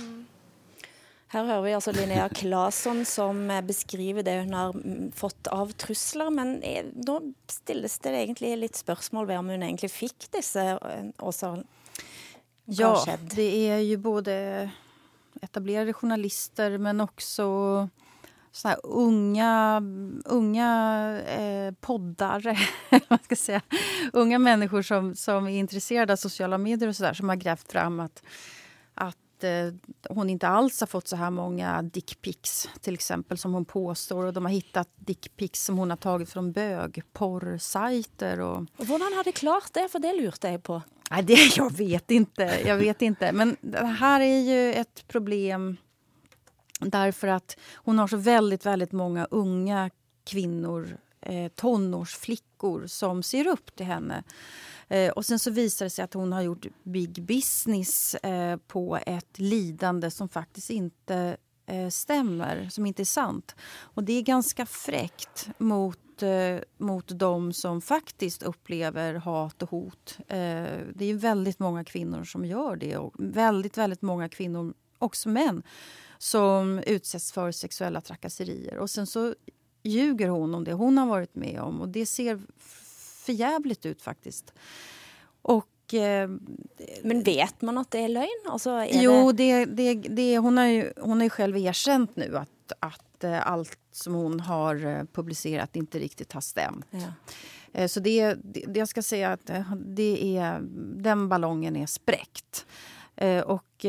[1.31, 5.71] Her hører vi altså Linnea Claesson som eh, beskriver det hun har mm, fått av
[5.79, 6.31] trusler.
[6.33, 7.17] Men nå
[7.47, 10.65] stilles det egentlig litt spørsmål ved om hun egentlig fikk disse
[11.23, 11.55] også.
[12.71, 12.93] Ja,
[13.31, 14.69] det är ju både
[15.41, 17.89] etablerade journalister men också
[18.51, 19.81] såna unga,
[20.25, 20.69] unga
[21.21, 22.57] eh, poddare,
[23.07, 23.61] man ska säga.
[24.13, 27.71] unga människor som, som är intresserade av sociala medier och så där, som har grävt
[27.71, 28.23] fram att,
[29.41, 33.65] att eh, hon inte alls har fått så här många dickpics till exempel som hon
[33.65, 34.25] påstår.
[34.25, 38.39] Och de har hittat dickpics som hon har tagit från bögporrsajter.
[38.39, 38.57] Och...
[38.77, 39.87] och hur hade klart det?
[39.89, 40.81] För det lurte jag på.
[41.11, 42.59] Nej, det, jag vet inte.
[42.65, 43.31] Jag vet inte.
[43.31, 45.77] Men det här är ju ett problem
[46.85, 49.89] Därför att hon har så väldigt, väldigt många unga
[50.23, 54.23] kvinnor, eh, tonårsflickor som ser upp till henne.
[54.91, 58.99] Eh, och sen så visar det sig att hon har gjort big business eh, på
[59.05, 63.55] ett lidande som faktiskt inte eh, stämmer, som inte är sant.
[63.79, 70.17] Och det är ganska fräckt mot, eh, mot de som faktiskt upplever hat och hot.
[70.27, 70.37] Eh,
[70.95, 75.63] det är väldigt många kvinnor som gör det och väldigt, väldigt många kvinnor, också män,
[76.17, 78.77] som utsätts för sexuella trakasserier.
[78.77, 79.35] Och sen så
[79.83, 82.39] ljuger hon om det hon har varit med om och det ser
[83.21, 84.53] förjävligt ut faktiskt.
[85.41, 86.29] Och eh,
[87.03, 88.45] men vet man att det är lögn?
[88.49, 89.65] Alltså, är jo, det...
[89.65, 93.79] Det, det, hon, har ju, hon har ju själv erkänt nu att, att eh, allt
[93.91, 96.85] som hon har eh, publicerat inte riktigt har stämt.
[96.89, 97.87] Ja.
[97.87, 100.59] Så det, det, jag ska säga att det är,
[101.01, 102.65] den ballongen är spräckt.
[103.45, 103.85] Och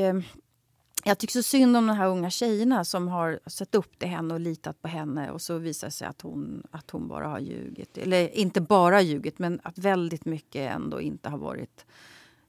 [1.05, 4.35] jag tycker så synd om de här unga tjejerna som har sett upp till henne
[4.35, 7.38] och litat på henne och så visar det sig att hon, att hon bara har
[7.38, 7.99] ljugit.
[7.99, 11.87] Eller inte bara ljugit, men att väldigt mycket ändå inte har varit,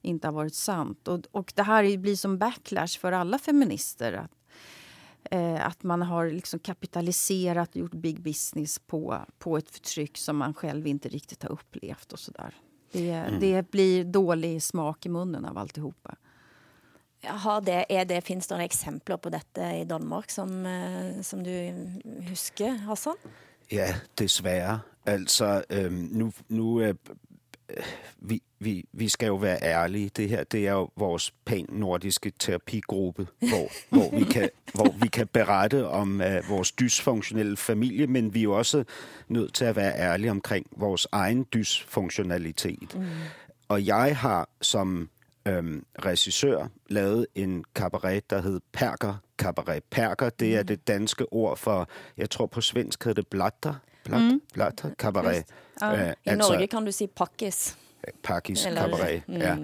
[0.02, 1.08] inte har varit sant.
[1.08, 4.13] Och, och det här blir som backlash för alla feminister.
[4.13, 4.32] Att,
[5.24, 10.38] eh, att man har liksom kapitaliserat och gjort big business på, på ett förtryck som
[10.38, 12.13] man själv inte riktigt har upplevt.
[12.13, 12.56] och så där.
[12.92, 13.39] Det, mm.
[13.39, 16.16] det blir dålig smak i munnen av alltihopa.
[17.23, 21.51] Har det, er det, Finnes det eksempler på dette i Danmark som, eh, som du
[22.29, 23.19] husker, Hassan?
[23.71, 24.79] Ja, dessverre.
[25.05, 26.95] Altså, øhm, nu, nu øh,
[28.17, 30.09] vi, vi, vi skal jo være ærlige.
[30.09, 35.27] Det her det er jo vores pan-nordiske terapigruppe, hvor, hvor, vi kan, hvor vi kan
[35.27, 38.83] berette om uh, vores dysfunktionelle familie, men vi er jo også
[39.27, 42.95] nødt til at være ærlige omkring vores egen dysfunktionalitet.
[42.95, 43.05] Mm.
[43.67, 45.09] Og jeg har som
[45.47, 49.84] øhm, regissør lavet en cabaret, der hed Perker Cabaret.
[49.84, 50.67] Perker, det er mm.
[50.67, 53.73] det danske ord for, jeg tror på svensk hedder det blatter.
[54.03, 54.41] Blat, mm.
[54.53, 55.43] blatter cabaret.
[55.82, 55.93] Ja.
[55.93, 57.77] Uh, I altså, Norge kan du sige pakkis.
[58.23, 59.36] Pakkis cabaret, mm.
[59.36, 59.58] ja.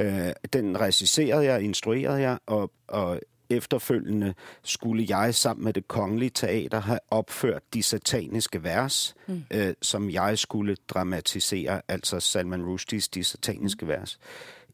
[0.00, 6.30] Uh, den regisserede jeg, instruerede jeg, og, og efterfølgende skulle jeg sammen med det kongelige
[6.30, 9.44] teater have opført de sataniske vers, mm.
[9.50, 13.88] øh, som jeg skulle dramatisere, altså Salman Rushdies de sataniske mm.
[13.88, 14.18] vers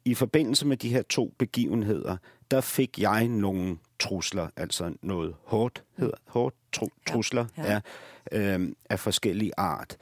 [0.04, 2.16] i forbindelse med de her to begivenheder,
[2.50, 7.80] der fik jeg nogle trusler, altså noget hårdt, hedder, hårdt tru, trusler ja, ja.
[8.32, 9.96] Af, øh, af forskellige art.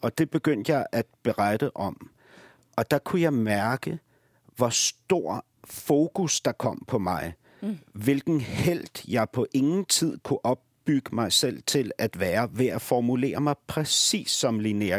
[0.00, 2.10] Og det begyndte jeg at berette om.
[2.76, 3.98] Og der kunne jeg mærke,
[4.56, 7.34] hvor stor fokus der kom på mig.
[7.62, 7.78] Mm.
[7.92, 12.66] Hvilken held jeg på ingen tid kunne op bygge mig selv til at være ved
[12.66, 14.98] at formulere mig præcis som Linnea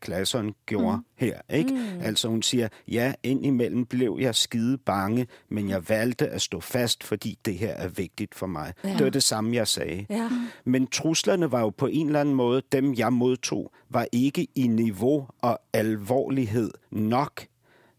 [0.00, 1.04] Klasson gjorde mm.
[1.16, 1.40] her.
[1.50, 1.70] Ikke?
[1.70, 2.00] Mm.
[2.02, 7.04] Altså hun siger, ja, indimellem blev jeg skide bange, men jeg valgte at stå fast,
[7.04, 8.72] fordi det her er vigtigt for mig.
[8.84, 8.92] Ja.
[8.92, 10.06] Det var det samme, jeg sagde.
[10.10, 10.30] Ja.
[10.64, 14.66] Men truslerne var jo på en eller anden måde, dem jeg modtog, var ikke i
[14.66, 17.46] niveau og alvorlighed nok,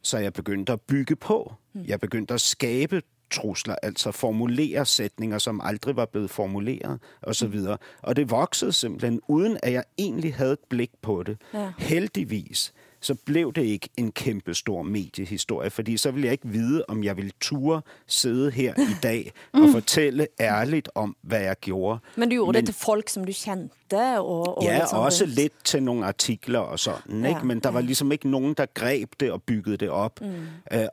[0.01, 1.53] så jeg begyndte at bygge på.
[1.87, 3.01] Jeg begyndte at skabe
[3.31, 7.55] trusler, altså formulere sætninger, som aldrig var blevet formuleret, osv.
[7.67, 11.37] Og, og det voksede simpelthen, uden at jeg egentlig havde et blik på det.
[11.53, 11.71] Ja.
[11.77, 16.85] Heldigvis så blev det ikke en kæmpe stor mediehistorie, fordi så ville jeg ikke vide,
[16.87, 19.61] om jeg ville ture sidde her i dag mm.
[19.61, 21.99] og fortælle ærligt om, hvad jeg gjorde.
[22.15, 24.19] Men du gjorde Men, det til folk, som du kendte?
[24.19, 25.33] Og, og ja, og også det.
[25.33, 27.45] lidt til nogle artikler og sådan, ja, ikke?
[27.45, 30.21] men der var ligesom ikke nogen, der greb det og byggede det op.
[30.21, 30.35] Mm.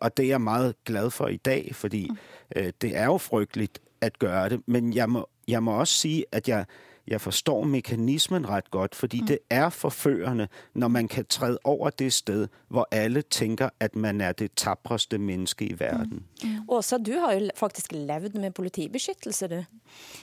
[0.01, 2.11] Og det er jeg meget glad for i dag, fordi
[2.57, 6.25] uh, det er jo frygteligt at gøre det, men jeg må, jeg må også sige,
[6.33, 6.65] at jeg
[7.09, 9.27] jeg forstår mekanismen ret godt, fordi mm.
[9.27, 14.21] det er forførende, når man kan træde over det sted, hvor alle tænker, at man
[14.21, 16.25] er det tapreste menneske i verden.
[16.43, 16.51] Mm.
[16.51, 16.65] Mm.
[16.69, 19.65] Åsa, du har ju faktiskt levt med politibeskyttelse, du.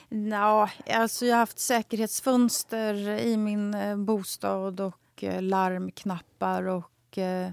[0.10, 7.52] Ja, alltså jag har haft säkerhetsfönster i min eh, bostad och eh, larmknappar och eh,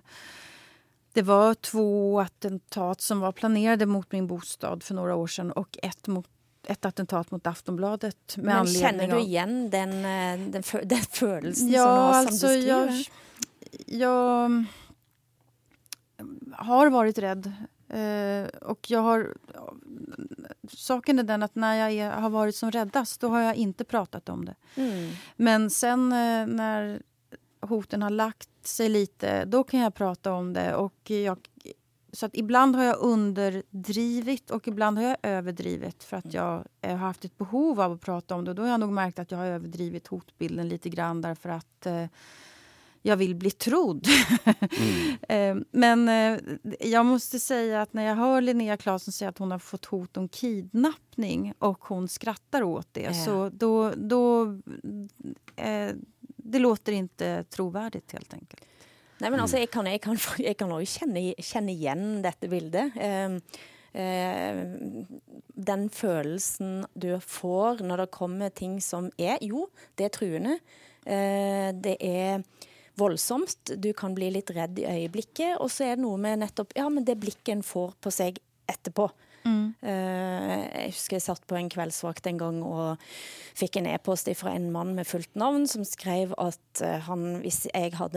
[1.12, 5.78] det var två attentat som var planerade mot min bostad för några år sedan och
[5.82, 6.26] ett mot
[6.66, 8.36] ett attentat mot Aftonbladet.
[8.36, 12.46] Men känner du igen den, eh, den, den, den födelsen ja, som du har alltså
[12.46, 13.04] som jag,
[13.86, 14.64] jag
[16.52, 17.52] har varit rädd.
[17.88, 19.36] Eh, och jag har...
[20.68, 23.84] Saken är den att när jag är, har varit som räddast, då har jag inte
[23.84, 24.54] pratat om det.
[24.74, 25.10] Mm.
[25.36, 27.02] Men sen eh, när
[27.60, 30.74] hoten har lagt sig lite, då kan jag prata om det.
[30.74, 31.38] Och jag
[32.12, 36.94] så att ibland har jag underdrivit och ibland har jag överdrivit för att jag har
[36.94, 38.54] haft ett behov av att prata om det.
[38.54, 42.06] Då har jag nog märkt att jag har överdrivit hotbilden lite grann därför att eh,
[43.02, 44.06] jag vill bli trodd.
[44.78, 45.16] Mm.
[45.60, 46.40] eh, men eh,
[46.80, 50.16] jag måste säga att när jag hör Linnea Claesson säga att hon har fått hot
[50.16, 53.24] om kidnappning och hon skrattar åt det, ja.
[53.24, 53.92] så då...
[53.96, 54.44] då
[55.56, 55.90] eh,
[56.42, 58.64] det låter inte trovärdigt helt enkelt.
[59.20, 62.96] Nei, men altså, jeg kan, jeg kan, jeg kan også kjenne, kjenne igjen dette bildet.
[62.96, 63.60] Eh,
[64.00, 64.60] eh,
[65.70, 70.58] den følelsen du får når det kommer ting som er Jo, det er truende.
[71.04, 72.44] Eh, det er
[73.00, 73.74] voldsomt.
[73.76, 75.58] Du kan bli litt redd i øyeblikket.
[75.60, 78.40] Og så er det noe med nettopp Ja, men det blikket en får på seg
[78.70, 79.10] etterpå.
[79.44, 79.72] Mm.
[79.80, 83.04] Uh, jeg husker jeg satt på en kveldsvakt en gang og
[83.56, 87.62] fikk en e-post fra en mann med fullt navn som skrev at uh, han, hvis,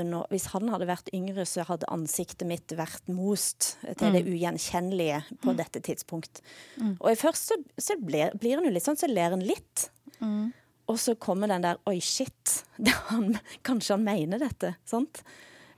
[0.04, 4.18] no, hvis, han hadde vært yngre, så hadde ansiktet mitt vært most til mm.
[4.18, 5.60] det ugjenkjennelige på mm.
[5.62, 6.44] dette tidspunkt.
[6.76, 6.98] Mm.
[7.00, 9.88] Og først så, så blir, blir han jo litt sånn, så ler han litt.
[10.20, 10.52] Mm.
[10.92, 12.64] Og så kommer den der 'oi, shit'.
[13.14, 14.76] Han, kanskje han mener dette.
[14.86, 15.22] sant?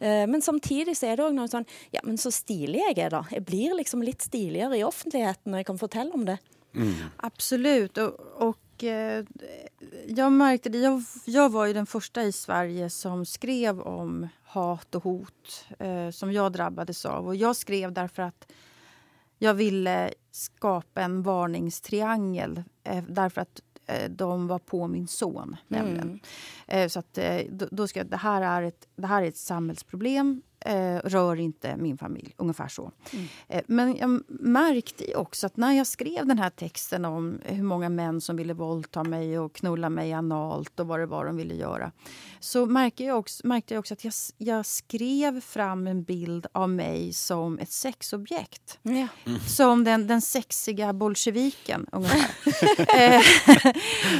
[0.05, 1.65] Eh, men samtidig så er det òg noe sånn
[1.95, 3.23] Ja, men så stilig jeg er, da.
[3.33, 6.37] Jeg blir liksom litt stiligere i offentligheten når jeg kan fortelle om det.
[6.75, 6.93] Mm.
[7.17, 7.97] Absolut.
[7.97, 9.25] Och, och eh,
[10.07, 10.77] jag märkte det.
[10.77, 16.09] Jag, jag, var ju den första i Sverige som skrev om hat och hot eh,
[16.09, 17.27] som jag drabbades av.
[17.27, 18.51] Och jag skrev därför att
[19.39, 22.63] jag ville skapa en varningstriangel.
[22.83, 23.61] Eh, därför att
[24.09, 25.55] de var på min son.
[25.69, 26.19] Mm.
[26.89, 30.41] Så att, eh, då, då ska, det, här är ett, det här är ett samhällsproblem.
[30.65, 32.33] Eh, rör inte min familj.
[32.37, 32.91] Ungefär så.
[33.13, 33.25] Mm.
[33.47, 37.89] Eh, men jag märkte också att när jag skrev den här texten om hur många
[37.89, 41.55] män som ville våldta mig och knulla mig analt och vad det var de ville
[41.55, 41.91] göra
[42.45, 46.69] så märkte jag också, märkte jag också att jag, jag skrev fram en bild av
[46.69, 48.79] mig som ett sexobjekt.
[48.83, 49.07] Mm.
[49.47, 52.31] Som den, den sexiga bolsjeviken, ungefär.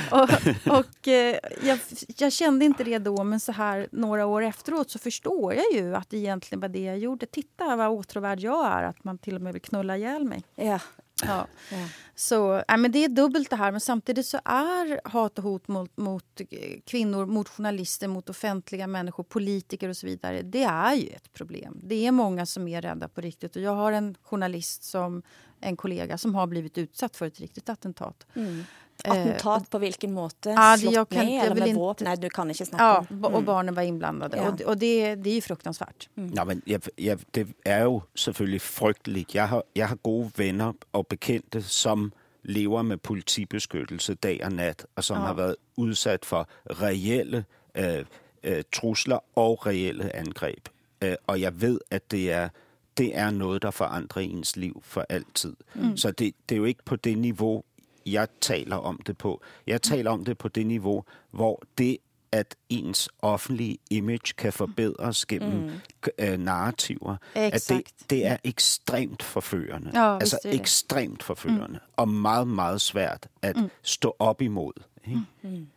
[0.12, 0.30] Och,
[0.78, 1.80] och eh, jag,
[2.18, 5.96] jag, kände inte det då, men så här några år efteråt så förstår jag ju
[5.96, 7.26] att det egentligen var det jag gjorde.
[7.26, 10.44] Titta vad åtråvärd jag är, att man till och med vill knulla ihjäl mig.
[10.56, 10.80] Ja.
[11.24, 11.48] Ja.
[11.72, 11.88] ja.
[12.16, 15.68] Så, äh, men det är dubbelt det här, men samtidigt så är hat och hot
[15.68, 16.42] mot, mot
[16.86, 21.80] kvinnor, mot journalister, mot offentliga människor, politiker och så vidare, det är ju ett problem.
[21.84, 23.56] Det är många som är rädda på riktigt.
[23.56, 25.24] Och jag har en journalist, som
[25.60, 28.28] en kollega, som har blivit utsatt för ett riktigt attentat.
[28.36, 28.64] Mm.
[29.04, 30.50] Attentat på vilken måte?
[30.50, 32.06] Ja, Slått jag kan, med eller med vapen?
[32.06, 33.26] Nej, du kan inte snacka Ja, mm.
[33.26, 34.38] och barnen var inblandade.
[34.38, 34.50] Ja.
[34.50, 36.10] Och, och det, det är ju fruktansvärt.
[36.18, 36.34] Mm.
[36.36, 39.36] Ja, men jag, jag, det är ju selvfølgelig frygteligt.
[39.36, 44.86] Jag har, jag har gode vänner och bekanta som lever med politibeskyttelse dag och natt
[44.94, 45.24] och som ja.
[45.24, 47.44] har varit utsatt för reella
[47.74, 48.06] äh,
[48.42, 50.70] äh, trusler och reella angrepp.
[51.00, 52.50] Äh, och jag vet att det är
[52.98, 55.56] det är något som förändrar ens liv för alltid.
[55.74, 55.98] Mm.
[55.98, 57.64] Så det, det är ju inte på det nivå
[58.06, 59.42] jag talar om det på.
[59.66, 61.98] Jag talar om det på det nivå hvor det
[62.32, 65.72] at ens offentlige image kan forbedres gennem mm.
[66.20, 67.18] øh, narrativer.
[67.36, 69.92] At det, det er ekstremt forførende.
[69.94, 71.68] Ja, altså ekstremt forførende.
[71.68, 71.94] Mm.
[71.96, 73.70] Og meget, meget svært at mm.
[73.82, 74.74] stå op imod.
[75.08, 75.22] Ikke?
[75.42, 75.68] Mm.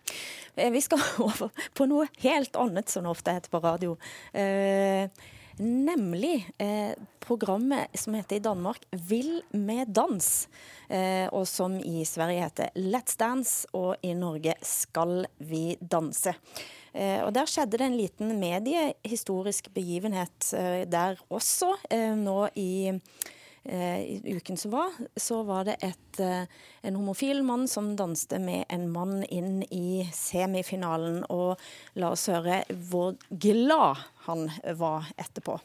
[0.57, 0.73] Mm.
[0.73, 3.91] Vi skal over på noe helt annet, som ofte heter på radio.
[4.35, 5.09] Uh,
[5.59, 10.47] Nemlig eh, programmet som heter i Danmark 'Vill med dans',
[10.89, 16.35] eh, og som i Sverige heter 'Let's Dance', og i Norge 'Skal vi danse'.
[16.95, 23.01] Eh, og Der skjedde det en liten mediehistorisk begivenhet eh, der også, eh, nå i
[23.69, 26.47] i uken som var, så var det et, eh,
[26.89, 31.25] en homofil mann som danste med en mann inn i semifinalen.
[31.29, 31.59] Og
[31.95, 34.49] la oss høre hvor glad han
[34.79, 35.59] var etterpå.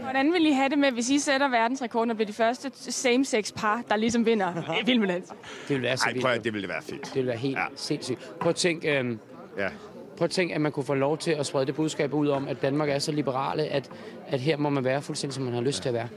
[0.00, 3.82] Hvordan vil I have det med, hvis I sætter verdensrekorden og bliver de første same-sex-par,
[3.88, 5.28] der ligesom vinder Vild med Dans?
[5.68, 7.04] Det vil være så Ej, prøv at, det ville være fedt.
[7.04, 7.64] Det vil være helt ja.
[7.76, 8.32] sindssygt.
[8.40, 9.18] Prøv at tænke, øhm,
[9.58, 9.68] ja.
[10.16, 12.48] prøv at tænke, at man kunne få lov til at sprede det budskab ud om,
[12.48, 13.90] at Danmark er så liberale, at,
[14.28, 16.08] at her må man være fuldstændig, som man har lyst til at være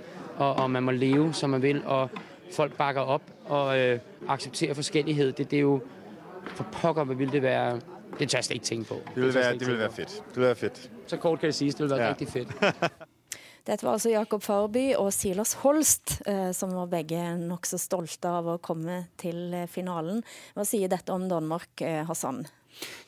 [0.42, 2.10] og, og man må leve, som man vil, og
[2.52, 5.32] folk bakker op og øh, accepterer forskellighed.
[5.32, 5.82] Det, det er jo
[6.46, 7.80] for pokker, hvad vil det være...
[8.20, 8.98] Det tør jeg slet ikke tænke på.
[9.16, 10.24] Det vil, være, det vil være fedt.
[10.30, 10.92] Det vil være fedt.
[11.08, 12.10] Så kort kan det siges, det vil være ja.
[12.10, 12.48] rigtig fedt.
[13.68, 18.50] Dette var altså Jakob Farby og Silas Holst, eh, som var begge nokså stolte av
[18.50, 20.24] å komme til eh, finalen.
[20.58, 22.42] Hva sier dette om Danmark, eh, Hassan?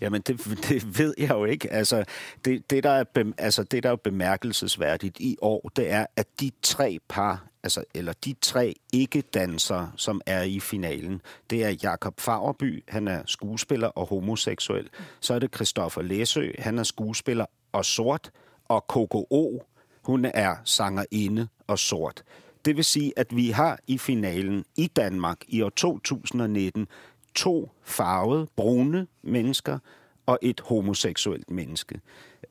[0.01, 0.39] Jamen, det,
[0.69, 1.73] det ved jeg jo ikke.
[1.73, 2.03] Altså
[2.45, 6.27] det, det, der er, bem, altså, det, der er bemærkelsesværdigt i år, det er, at
[6.39, 12.19] de tre par, altså, eller de tre ikke-dansere, som er i finalen, det er Jakob
[12.19, 14.89] Fagerby, han er skuespiller og homoseksuel.
[15.19, 18.31] Så er det Christoffer Læsø, han er skuespiller og sort.
[18.67, 19.63] Og KKO,
[20.03, 22.23] hun er sangerinde og sort.
[22.65, 26.87] Det vil sige, at vi har i finalen i Danmark i år 2019
[27.35, 29.79] to farvede, brune mennesker
[30.25, 32.01] og et homoseksuelt menneske.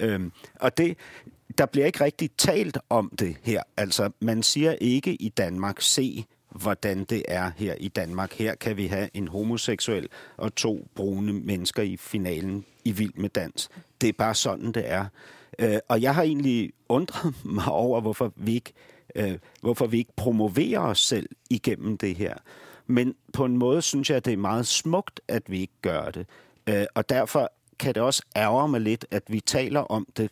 [0.00, 0.96] Øhm, og det,
[1.58, 3.62] der bliver ikke rigtig talt om det her.
[3.76, 8.32] Altså, man siger ikke i Danmark, se hvordan det er her i Danmark.
[8.32, 13.28] Her kan vi have en homoseksuel og to brune mennesker i finalen i Vild med
[13.28, 13.68] Dans.
[14.00, 15.06] Det er bare sådan, det er.
[15.58, 18.72] Øh, og jeg har egentlig undret mig over, hvorfor vi ikke,
[19.14, 22.34] øh, hvorfor vi ikke promoverer os selv igennem det her.
[22.86, 26.10] Men på en måde synes jeg, at det er meget smukt, at vi ikke gør
[26.10, 26.26] det.
[26.66, 30.30] Øh, og derfor kan det også ærge mig lidt, at vi taler om det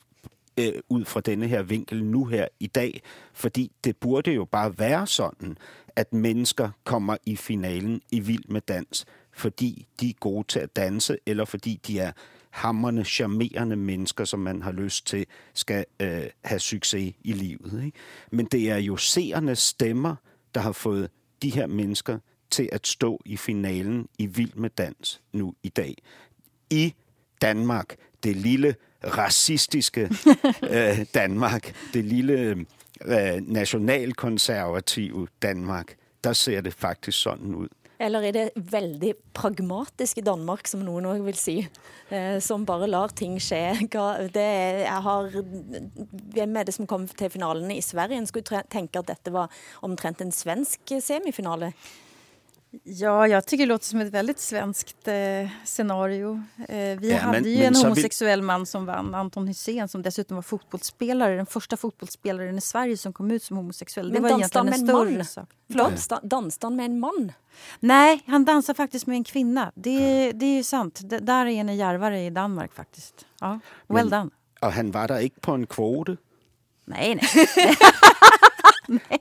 [0.59, 3.03] øh, ud fra denne her vinkel nu her i dag.
[3.33, 5.57] Fordi det burde jo bare være sådan,
[5.97, 10.77] at mennesker kommer i finalen i Vild med Dans, fordi de er gode til at
[10.77, 12.13] danse, eller fordi de er
[12.51, 17.85] hammerne, charmerende mennesker, som man har lyst til, skal øh, have succes i livet.
[17.85, 17.99] Ikke?
[18.31, 20.17] Men det er jo seernes stemmer,
[20.55, 21.11] der har fået
[21.43, 22.19] de her mennesker
[22.51, 25.95] til at stå i finalen i Vild med Dans nu i dag.
[26.71, 26.95] I
[27.43, 28.75] Danmark, det lille
[29.05, 30.11] racistiske
[30.75, 32.67] øh, Danmark, det lille
[33.05, 35.95] øh, nationalkonservative Danmark,
[36.25, 37.69] der ser det faktisk sådan ud.
[38.01, 41.57] Eller er det veldig pragmatiske Danmark, som noen også vil si,
[42.09, 43.77] eh, som bare lar ting skje?
[44.33, 44.47] Det
[44.87, 45.29] jeg har,
[46.33, 48.17] hvem er det som kom til finalen i Sverige?
[48.17, 49.53] En skulle tenke at dette var
[49.85, 51.75] omtrent en svensk semifinale.
[52.83, 55.14] Ja, jag tycker det låter som ett väldigt svenskt eh,
[55.64, 56.43] scenario.
[56.68, 59.49] Eh, vi Ja, hade men- ju men en så vi- homosexuell man som vann, Anton
[59.49, 61.37] Hysén, som dessutom var fotbollsspelare.
[61.37, 64.07] Den första fotbollsspelaren i Sverige som kom ut som homosexuell.
[64.09, 65.25] Det Men var dansade egentligen en större man?
[65.25, 65.49] sak.
[65.68, 67.33] Dansa- Dansade han med en man?
[67.81, 69.73] Nej, han dansar faktiskt med en kvinna.
[69.75, 71.01] Det, det är ju sant.
[71.05, 73.27] Det, där är ni djärvare i Danmark faktiskt.
[73.41, 74.31] Ja, well Men- done.
[74.62, 76.16] Og han var der ikke på en kvote?
[76.85, 77.47] Nej, nej.
[78.89, 79.18] nej.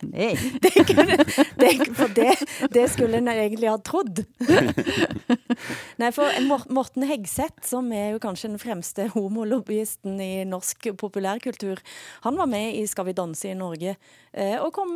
[0.00, 0.36] Nej.
[1.64, 2.34] Det, for det,
[2.74, 4.20] det skulle en egentlig ha trodd.
[6.00, 11.80] Nei, for Mor- Morten Hegseth, som er jo kanskje den fremste homolobbyisten i norsk populærkultur,
[12.26, 13.94] han var med i Skal vi danse i Norge
[14.32, 14.90] eh, og kom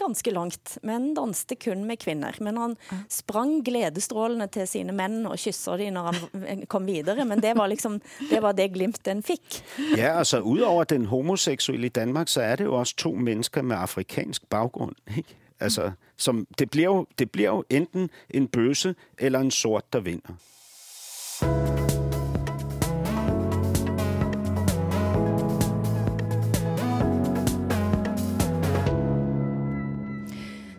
[0.00, 2.36] ganske langt, men danste kun med kvinner.
[2.44, 2.76] Men han
[3.12, 7.70] sprang gledesstrålende til sine menn og kyssa dem når han kom videre, men det var
[7.70, 8.00] liksom
[8.30, 9.60] det, var det glimtet en fikk.
[9.96, 13.76] Ja, altså udover den homoseksuelle i Danmark, så er det jo også to mennesker med
[13.78, 14.94] afrikansk amerikansk baggrund.
[15.16, 15.36] Ikke?
[15.60, 20.00] Altså, som, det, bliver jo, det bliver jo enten en bøse eller en sort, der
[20.00, 20.34] vinder.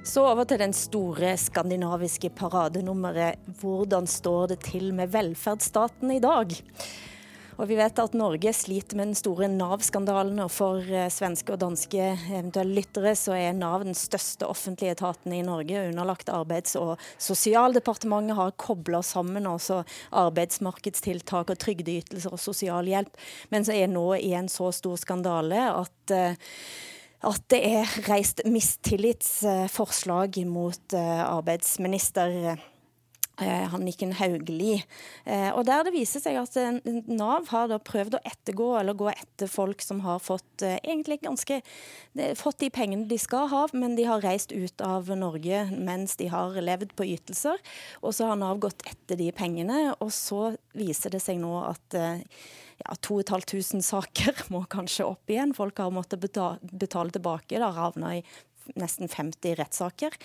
[0.03, 3.35] Så over til den store skandinaviske paradenummeret.
[3.61, 6.47] Hvordan står det til med velferdsstaten i dag?
[7.59, 11.59] Og vi vet at Norge sliter med den store Nav-skandalen, og for eh, svenske og
[11.59, 16.93] danske eventuelle lyttere så er Nav den største offentlige etaten i Norge, underlagt Arbeids- og
[17.19, 19.81] sosialdepartementet, har kobla sammen også
[20.23, 23.19] arbeidsmarkedstiltak og trygdeytelser og sosialhjelp,
[23.51, 26.39] men så er nå i en så stor skandale at eh,
[27.19, 32.55] at det er reist mistillitsforslag mot eh, arbeidsminister
[33.39, 34.83] Hanniken Hauglie.
[35.25, 38.69] Eh, eh og der det viser seg at eh, Nav har da prøvd å ettergå
[38.79, 41.61] eller gå etter folk som har fått eh, egentlig ganske
[42.35, 46.27] fått de pengene de skal ha, men de har reist ut av Norge mens de
[46.31, 47.59] har levd på ytelser.
[48.03, 51.95] Og så har Nav gått etter de pengene, og så viser det seg nå at
[52.79, 55.53] ja, 2500 saker må kanskje opp igjen.
[55.55, 57.57] Folk har måttet betale, betale tilbake.
[57.57, 58.23] Det har ravna i
[58.79, 60.15] nesten 50 rettssaker.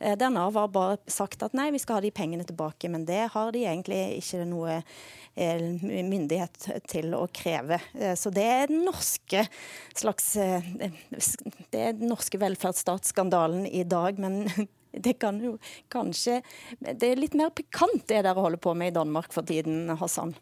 [0.00, 3.06] Eh, Der Nav har bare sagt at nei, vi skal ha de pengene tilbake, men
[3.08, 7.80] det har de egentlig ikke noe eh, myndighet til å kreve.
[7.94, 9.46] Eh, så det er den norske
[9.96, 10.64] slags eh,
[11.70, 14.44] Det er den norske velferdsstatsskandalen i dag, men
[15.04, 15.56] det kan jo
[15.92, 16.40] kanskje
[16.80, 20.34] Det er litt mer pikant det dere holder på med i Danmark for tiden, Hassan.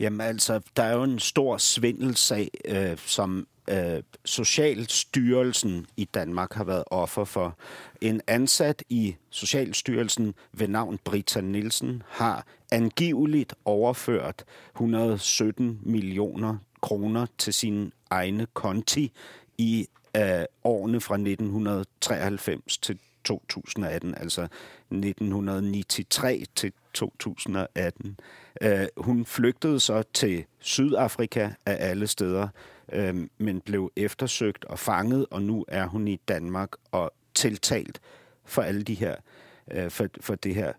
[0.00, 6.64] Jamen altså, det er jo en stor svindelsag, øh, som øh, Socialstyrelsen i Danmark har
[6.64, 7.56] været offer for.
[8.00, 14.44] En ansat i Socialstyrelsen ved navn Britta Nielsen har angiveligt overført
[14.74, 19.12] 117 millioner kroner til sine egne konti
[19.58, 19.86] i
[20.16, 24.42] øh, årene fra 1993 til 2018, altså
[24.90, 28.16] 1993 til 2018.
[28.62, 32.48] Øh, hun flygtede så til Sydafrika af alle steder,
[32.92, 38.00] øh, men blev eftersøgt og fanget, og nu er hun i Danmark og tiltalt
[38.44, 39.16] for alle de her,
[39.70, 40.72] øh, for, for det her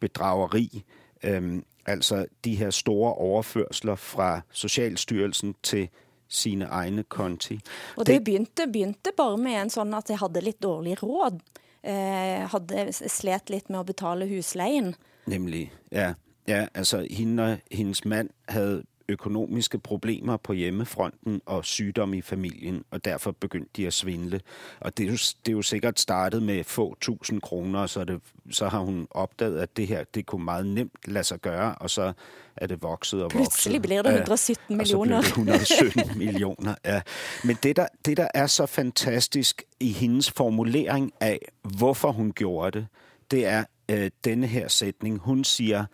[0.00, 0.84] bedrageri.
[1.22, 5.88] Øh, altså de her store overførsler fra Socialstyrelsen til
[6.28, 7.60] sine egne konti.
[7.96, 11.40] Og det begynte, begynte bare med en sånn at jeg hadde litt dårlig råd.
[11.82, 14.94] Eh, hadde slet litt med å betale husleien.
[15.26, 16.14] Nemlig, ja.
[16.48, 22.84] Ja, altså hende og hendes mand havde økonomiske problemer på hjemmefronten og sygdom i familien,
[22.90, 24.40] og derfor begyndte de at svindle.
[24.80, 28.20] Og det er jo, det er jo sikkert startet med få tusind kroner, så, det,
[28.50, 31.90] så har hun opdaget, at det her, det kunne meget nemt lade sig gøre, og
[31.90, 32.12] så
[32.56, 33.38] er det vokset og vokset.
[33.38, 35.20] Pludselig bliver det Ja, 117 Og så millioner.
[35.20, 37.00] det 117 millioner, ja.
[37.44, 42.78] Men det der, det, der er så fantastisk i hendes formulering af, hvorfor hun gjorde
[42.78, 42.86] det,
[43.30, 45.18] det er øh, denne her sætning.
[45.18, 45.84] Hun siger,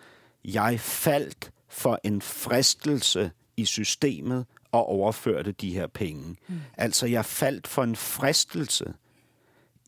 [0.44, 6.36] jeg faldt for en fristelse i systemet og overførte de her penge.
[6.48, 6.60] Mm.
[6.76, 8.84] Altså, jeg faldt for en fristelse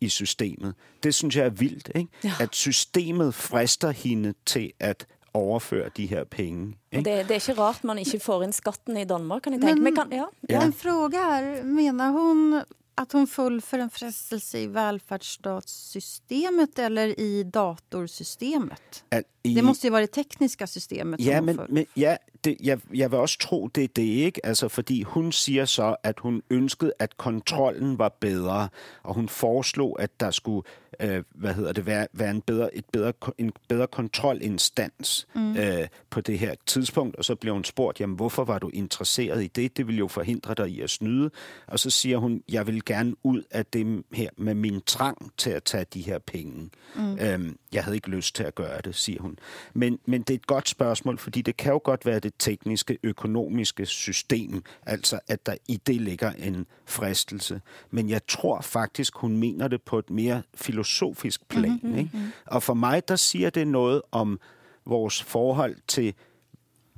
[0.01, 0.74] i systemet.
[1.03, 2.11] Det synes jeg er vildt, ikke?
[2.24, 2.32] Ja.
[2.41, 6.76] At systemet frister hende til at overføre de her penge.
[6.93, 7.11] Og Ikke?
[7.11, 9.82] det, det er ikke rart man ikke får inn skatten i Danmark, kan jeg tenke.
[9.82, 10.64] Men, kan, ja, Ja.
[10.64, 11.62] En fråga här.
[11.62, 12.62] Menar hon
[12.97, 19.05] att hon föll för en frestelse i välfärdsstatssystemet eller i datorsystemet?
[19.11, 21.20] At i, Det måste ju vara det tekniska systemet.
[21.20, 22.16] Ja, men, men, ja
[22.47, 24.47] det, jeg, jeg vil også tro, det er det ikke.
[24.47, 28.68] Altså, fordi hun siger så, at hun ønskede, at kontrollen var bedre,
[29.03, 30.62] og hun foreslog, at der skulle
[31.01, 35.57] øh, hvad hedder det, være, være en, bedre, et bedre, en bedre kontrolinstans mm.
[35.57, 37.16] øh, på det her tidspunkt.
[37.16, 39.76] Og så bliver hun spurgt, jamen hvorfor var du interesseret i det?
[39.76, 41.30] Det vil jo forhindre dig i at snyde.
[41.66, 45.51] Og så siger hun, jeg vil gerne ud af det her med min trang til
[45.51, 46.70] at tage de her penge.
[46.97, 47.18] Mm.
[47.20, 49.38] Øhm, jeg havde ikke lyst til at gøre det, siger hun.
[49.74, 52.99] Men, men det er et godt spørgsmål, fordi det kan jo godt være det tekniske,
[53.03, 57.61] økonomiske system, altså at der i det ligger en fristelse.
[57.91, 61.80] Men jeg tror faktisk, hun mener det på et mere filosofisk plan.
[61.82, 61.99] Mm-hmm.
[61.99, 62.11] Ikke?
[62.47, 64.41] Og for mig, der siger det noget om
[64.84, 66.14] vores forhold til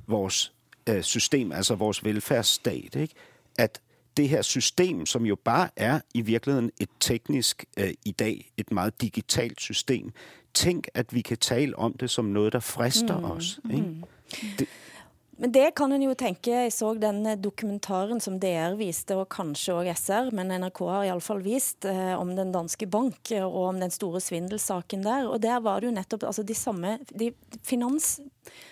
[0.07, 0.53] vores
[0.89, 2.95] øh, system, altså vores velfærdsstat.
[2.95, 3.13] Ikke?
[3.57, 3.81] At
[4.17, 8.71] det her system, som jo bare er i virkeligheden et teknisk øh, i dag, et
[8.71, 10.11] meget digitalt system,
[10.53, 13.23] tænk, at vi kan tale om det som noget, der frister mm.
[13.23, 13.59] os.
[13.71, 13.87] Ikke?
[13.87, 14.03] Mm.
[14.59, 14.67] Det,
[15.39, 16.51] men det kan en jo tenke.
[16.51, 21.05] Jeg så den eh, dokumentaren som DR viste, og kanskje òg SR, men NRK har
[21.07, 25.29] i fall vist, eh, om den danske bank eh, og om den store svindelsaken der.
[25.31, 27.31] Og der var det jo nettopp altså de samme de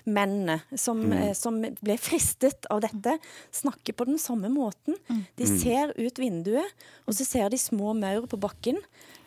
[0.07, 1.13] finansmennene som, mm.
[1.17, 3.17] eh, som ble fristet av dette,
[3.51, 4.95] snakker på den samme måten.
[5.09, 5.23] Mm.
[5.35, 5.59] De mm.
[5.59, 8.77] ser ut vinduet, og så ser de små maur på bakken,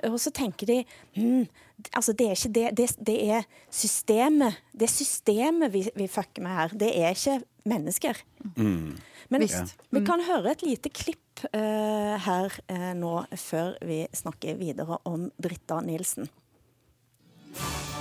[0.05, 0.79] og så tenker de
[1.15, 1.47] hm,
[1.93, 4.59] altså det er ikke det, det, det er systemet.
[4.73, 6.75] Det er systemet vi, vi fucker med her.
[6.75, 8.17] Det er ikke mennesker.
[8.57, 8.99] Mm.
[9.31, 9.65] Men ja.
[9.91, 15.29] vi kan høre et lite klipp uh, her uh, nå, før vi snakker videre om
[15.39, 16.29] Britta Nielsen.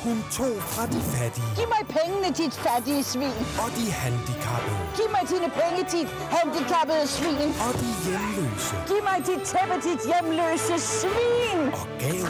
[0.04, 1.50] Hun tog fra de fattige.
[1.58, 3.38] Giv mig pengene, dit fattige svin.
[3.64, 4.78] Og de handicappede.
[4.97, 7.50] Giv mig dine penge, dit handicappede svin.
[7.66, 8.76] Og de hjemløse.
[8.89, 11.60] Giv mig dit tæppe, dit hjemløse svin.
[11.80, 12.26] Og gav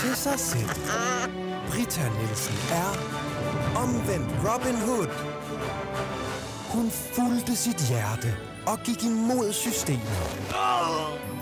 [0.00, 0.70] til sig selv.
[1.70, 2.90] Britta Nielsen er
[3.82, 5.10] omvendt Robin Hood.
[6.72, 8.30] Hun fulgte sit hjerte
[8.66, 10.18] og gik imod systemet.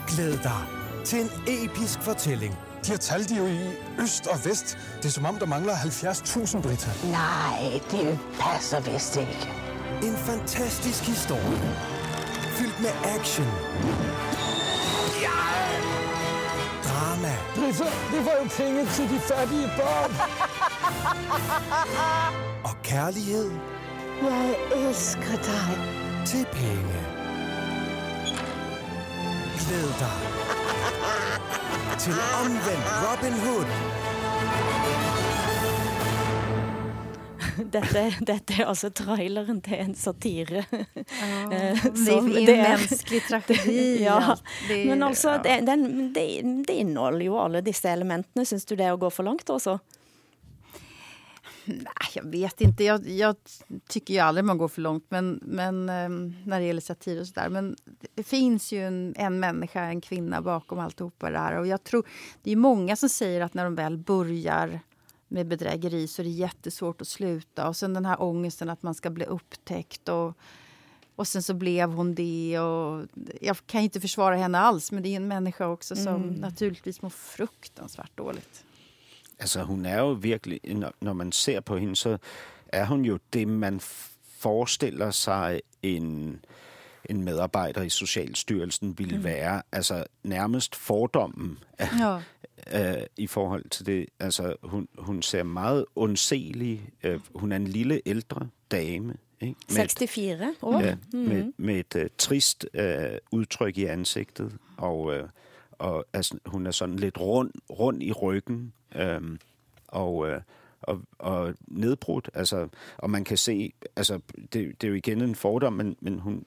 [0.08, 0.62] Glæd dig
[1.04, 2.54] til en episk fortælling
[2.86, 3.60] de har talt de jo i
[3.98, 4.78] øst og vest.
[4.96, 6.90] Det er som om, der mangler 70.000, Britta.
[7.04, 9.50] Nej, det passer vist ikke.
[10.02, 11.76] En fantastisk historie.
[12.56, 13.46] Fyldt med action.
[15.22, 15.40] Ja!
[16.84, 17.34] Drama.
[17.54, 20.12] Britta, vi får jo penge til de fattige børn.
[22.68, 23.50] og kærlighed.
[24.22, 25.78] Jeg elsker dig.
[26.26, 27.00] Til penge.
[29.58, 30.20] Glæd dig
[31.98, 33.70] til omvendt Robin Hood.
[37.74, 40.64] Dette, dette, er altså traileren til en satire.
[40.70, 40.78] Ja,
[41.54, 43.80] eh, det er en menneskelig tragedi.
[44.08, 44.36] ja,
[44.68, 46.26] det, men altså, det, den, det,
[46.68, 48.46] det inneholder jo alle disse elementene.
[48.48, 49.78] Syns du det er å gå for langt, også?
[51.70, 52.84] Nej, jag vet inte.
[52.84, 53.36] Jag, jag,
[53.88, 57.26] tycker ju aldrig man går för långt men, men, ehm, när det gäller satir och
[57.26, 57.48] sådär.
[57.48, 57.76] Men
[58.14, 61.58] det finns ju en, en människa, en kvinna bakom alltihopa det här.
[61.58, 62.06] Och jag tror,
[62.42, 64.80] det är många som säger att när de väl börjar
[65.28, 67.68] med bedrägeri så är det jättesvårt att sluta.
[67.68, 70.08] Och sen den här ångesten att man ska bli upptäckt.
[70.08, 70.36] Och,
[71.16, 72.60] och sen så blev hon det.
[72.60, 73.06] Och
[73.40, 76.34] jag kan inte försvara henne alls men det är en människa också som mm.
[76.34, 78.64] naturligtvis mår fruktansvärt dåligt.
[79.40, 80.60] Altså, hun er jo virkelig,
[81.00, 82.18] når man ser på hende, så
[82.68, 83.80] er hun jo det, man
[84.38, 86.40] forestiller sig en,
[87.04, 89.24] en medarbejder i Socialstyrelsen ville mm.
[89.24, 89.62] være.
[89.72, 92.20] Altså nærmest fordommen ja.
[92.72, 94.06] øh, i forhold til det.
[94.20, 96.88] Altså, hun, hun ser meget undselig.
[97.02, 99.14] Øh, hun er en lille ældre dame.
[99.40, 99.54] Ikke?
[99.68, 100.80] Med 64 år.
[100.80, 101.18] Ja, mm.
[101.18, 102.82] med, med et uh, trist uh,
[103.30, 104.52] udtryk i ansigtet.
[104.76, 105.28] Og, uh,
[105.78, 108.72] og altså, hun er sådan lidt rund, rund i ryggen.
[108.94, 109.38] Øhm,
[109.88, 110.40] og, øh,
[110.82, 112.30] og, og nedbrudt.
[112.34, 112.68] Altså,
[112.98, 116.44] og man kan se, altså, det, det er jo igen en fordom, men, men hun,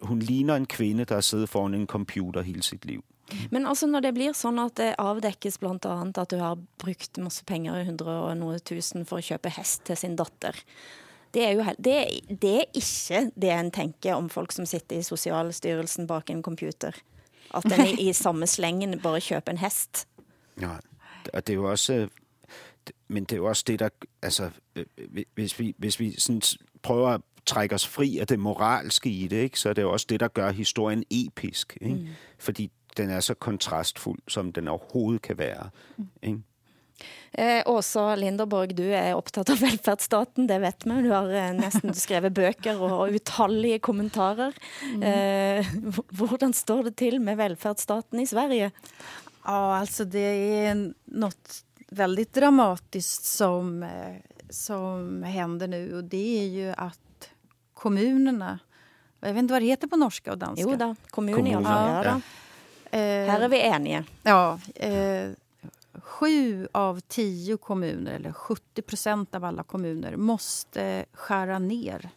[0.00, 3.04] hun ligner en kvinde, der har siddet foran en computer hele sit liv.
[3.50, 7.42] Men altså når det blir sånn at det avdekkes annet at du har brukt masse
[7.44, 10.54] penger, 100 og noe tusen, for å kjøpe hest til sin datter,
[11.34, 11.96] det er jo det,
[12.30, 16.94] det er ikke det en tenker om folk som sitter i Sosialstyrelsen bak en computer.
[17.54, 20.06] At en i, i samme slengen bare kjøper en hest.
[20.62, 20.78] Ja,
[21.32, 22.08] og det er jo også...
[23.08, 23.88] Men det er jo også det, der...
[24.22, 24.84] Altså, øh,
[25.34, 26.42] hvis vi, hvis vi sådan
[26.82, 29.92] prøver at trække os fri af det moralske i det, ikke, så er det jo
[29.92, 31.78] også det, der gør historien episk.
[31.80, 31.94] Ikke?
[31.94, 32.06] Mm.
[32.38, 35.70] Fordi den er så kontrastfuld, som den overhovedet kan være.
[35.96, 36.06] Mm.
[36.22, 36.38] Ikke?
[37.36, 40.94] Eh, Åsa Linderborg, du er opptatt av velferdsstaten, det vet vi.
[41.04, 44.56] Du har eh, nesten skrevet bøker og utallige kommentarer.
[44.94, 45.02] Mm.
[45.04, 45.74] Eh,
[46.16, 48.70] hvordan står det til med velferdsstaten i Sverige?
[49.46, 50.18] Ja, alltså det
[50.66, 54.16] är något väldigt dramatiskt som, eh,
[54.50, 57.30] som händer nu och det är ju att
[57.74, 58.58] kommunerna,
[59.20, 60.64] jag vet inte vad det heter på norska och danska.
[60.70, 62.04] Jo da, kommun i alla fall.
[62.04, 62.12] Ja,
[62.90, 62.98] da.
[62.98, 64.04] Eh, Här är vi eniga.
[64.22, 64.58] Ja.
[64.74, 65.30] Eh,
[65.94, 72.10] sju av tio kommuner, eller 70 procent av alla kommuner, måste skära ner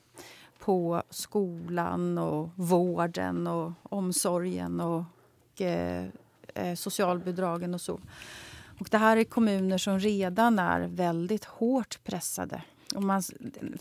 [0.60, 6.06] på skolan och vården och omsorgen och eh,
[6.60, 8.00] eh, socialbidragen och så.
[8.80, 12.62] Och det här är kommuner som redan är väldigt hårt pressade.
[12.96, 13.24] Och man,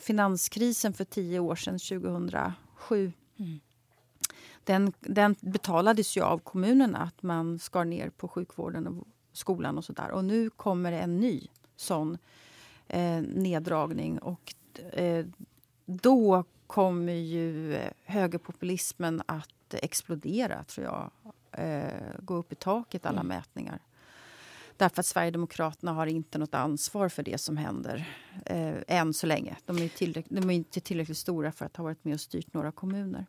[0.00, 3.60] finanskrisen för tio år sedan, 2007 Mm.
[4.64, 9.84] den, den betalades ju av kommunerna, att man skar ner på sjukvården och skolan och
[9.84, 10.10] sådär.
[10.10, 12.18] Och nu kommer det en ny sån
[12.88, 14.18] eh, neddragning.
[14.18, 14.54] Och
[14.92, 15.26] eh,
[15.86, 21.10] då kommer ju eh, högerpopulismen att explodera, tror jag.
[21.52, 21.84] Eh,
[22.22, 23.26] gå upp i taket, alla Mm.
[23.36, 23.78] mätningar.
[24.76, 28.04] Därför att Sverigedemokraterna har inte något ansvar för det som händer
[28.46, 29.56] eh, än så länge.
[29.66, 29.90] De är,
[30.34, 33.26] de är inte tillräckligt stora för att ha varit med och styrt några kommuner.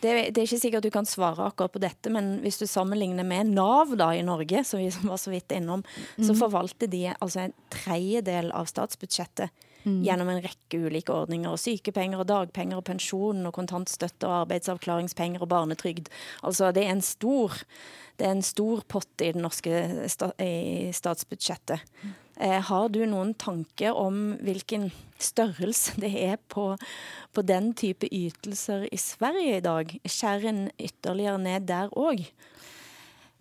[0.00, 1.06] Det, det er ikke sikkert du kan
[1.46, 5.16] akkurat på dette, men hvis du sammenligner med Nav da i Norge, som vi var
[5.16, 5.82] så vidt innom,
[6.16, 6.36] så Mhm.
[6.38, 9.50] forvalter de altså en tredjedel av statsbudsjettet
[9.82, 10.02] Mm.
[10.06, 11.56] gjennom en rekke ulike ordninger.
[11.58, 16.10] Sykepenger og dagpenger og pensjon og kontantstøtte og arbeidsavklaringspenger og barnetrygd.
[16.46, 17.56] Altså det er en stor,
[18.20, 21.82] det er en stor pott i det norske sta, i statsbudsjettet.
[22.38, 24.88] Eh, har du noen tanke om hvilken
[25.22, 26.72] størrelse det er på,
[27.34, 29.92] på den type ytelser i Sverige i dag?
[30.06, 32.24] Skjærer en ytterligere ned der òg?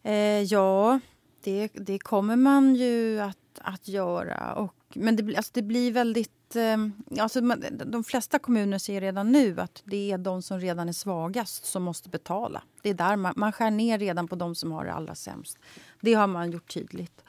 [0.03, 0.99] Eh, ja,
[1.45, 4.53] det, det kommer man ju att, att göra.
[4.53, 6.55] Och, men det, blir- alltså det blir väldigt...
[6.55, 6.77] Eh,
[7.19, 7.41] alltså
[7.85, 11.83] de flesta kommuner ser redan nu att det är de som redan är svagast som
[11.83, 12.63] måste betala.
[12.81, 15.57] Det är där man, man skär ner redan på de som har det allra sämst.
[16.01, 17.23] Det har man gjort tydligt.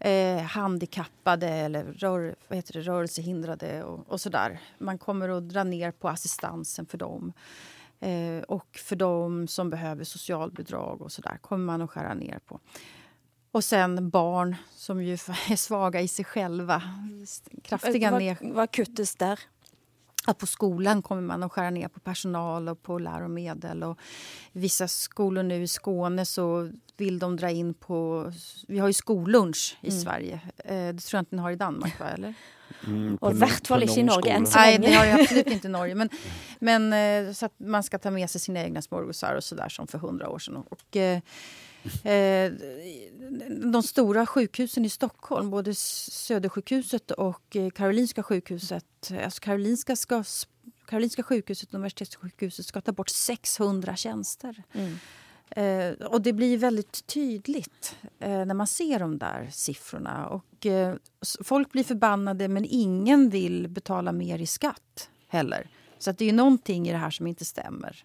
[0.00, 4.60] Eh, handikappade eller rör, vad heter det, rörelsehindrade och, och sådär.
[4.78, 7.32] Man kommer att dra ner på assistansen för dem.
[8.00, 12.60] Eh, och för de som behöver socialbidrag och sådär kommer man att skära ner på.
[13.52, 15.12] Och sen barn som ju
[15.50, 16.82] är svaga i sig själva.
[17.62, 18.36] Kraftiga Vad, ner...
[18.40, 19.40] vad kuttes där?
[20.26, 23.82] Att på skolan kommer man att skära ner på personal och på läromedel.
[23.82, 23.98] Och
[24.52, 28.32] vissa skolor nu i Skåne så vill de dra in på...
[28.68, 30.00] Vi har ju skollunch i Mm.
[30.00, 30.40] Sverige.
[30.64, 32.06] Eh, det tror jag inte ni har i Danmark, va?
[32.08, 32.34] Eller?
[32.86, 34.88] Mm, Og i hvert fall ikke i Norge enn så Nej, länge.
[34.88, 35.94] det har jag absolut inte i Norge.
[35.94, 36.08] Men,
[36.60, 39.86] men eh, så att man ska ta med sig sina egna smörgåsar och sådär som
[39.86, 40.56] för hundra år sedan.
[40.56, 41.20] Och, eh,
[42.04, 42.52] eh,
[43.72, 49.12] de stora sjukhusen i Stockholm, både Södersjukhuset och eh, Karolinska sjukhuset.
[49.24, 50.24] Alltså Karolinska, ska,
[50.86, 54.62] Karolinska sjukhuset och Universitetssjukhuset ska ta bort 600 tjänster.
[54.72, 54.98] Mm.
[55.50, 60.28] Eh, och det blir väldigt tydligt eh, när man ser de där siffrorna.
[60.28, 60.94] Och, eh,
[61.44, 65.68] folk blir förbannade men ingen vill betala mer i skatt heller.
[65.98, 68.04] Så att det är någonting i det här som inte stämmer.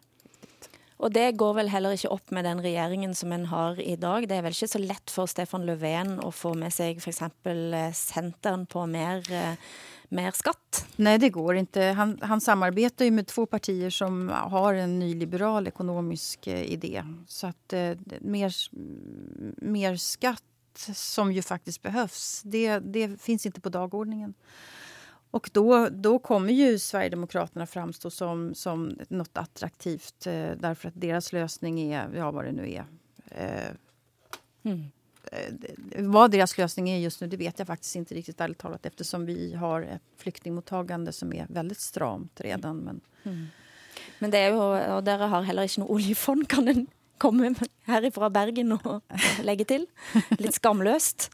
[1.04, 4.28] Og det går vel heller ikke opp med den regjeringen som en har i dag.
[4.30, 7.20] Det er vel ikke så lett for Stefan Löfven å få med seg f.eks.
[8.00, 9.58] Centern eh, på mer, eh,
[10.16, 10.86] mer skatt.
[10.96, 11.90] Nej, det går inte.
[11.98, 17.04] Han, han samarbetar ju med två partier som har en nyliberal ekonomisk eh, idé.
[17.28, 18.56] Så att eh, mer,
[19.60, 20.44] mer skatt
[20.96, 24.34] som ju faktiskt behövs, det, det finns inte på dagordningen.
[25.34, 31.34] Och då, då kommer ju Sverigedemokraterna framstå som, som något attraktivt eh, därför att deras
[31.34, 32.86] lösning är, ja vad det nu är.
[33.32, 33.72] Eh,
[34.66, 34.84] Mm.
[35.32, 38.86] eh, vad deras lösning är just nu det vet jag faktiskt inte riktigt ärligt talat
[38.86, 42.78] eftersom vi har ett flyktingmottagande som är väldigt stramt redan.
[42.78, 43.48] Men, Mm.
[44.20, 44.62] Men det er jo,
[44.98, 47.54] og dere har heller ikke noe oljefond, kan en komme
[47.88, 49.02] her fra Bergen og
[49.44, 49.86] legge til.
[50.40, 51.30] Litt skamløst.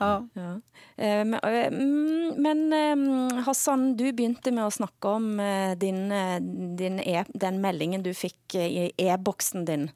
[0.00, 0.28] Ja.
[0.32, 0.60] ja.
[0.96, 6.12] Eh, men, eh, mm, men ehm, Hassan, du begynte med att snacka om eh, din,
[6.76, 9.90] din e den meldingen du fick i e-boksen din.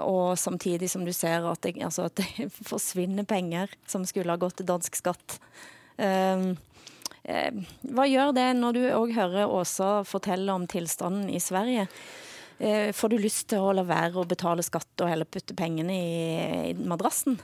[0.00, 4.36] och samtidigt som du ser att det, alltså att det försvinner pengar som skulle ha
[4.36, 5.40] gått till dansk skatt.
[5.96, 6.56] Ehm,
[7.22, 11.86] ehm, Vad gör det när du också hör Åsa berätta om tillståndet i Sverige?
[12.92, 16.70] Får du lust til å la være å betale skatt och heller putte pengene i,
[16.70, 17.36] i madrassen?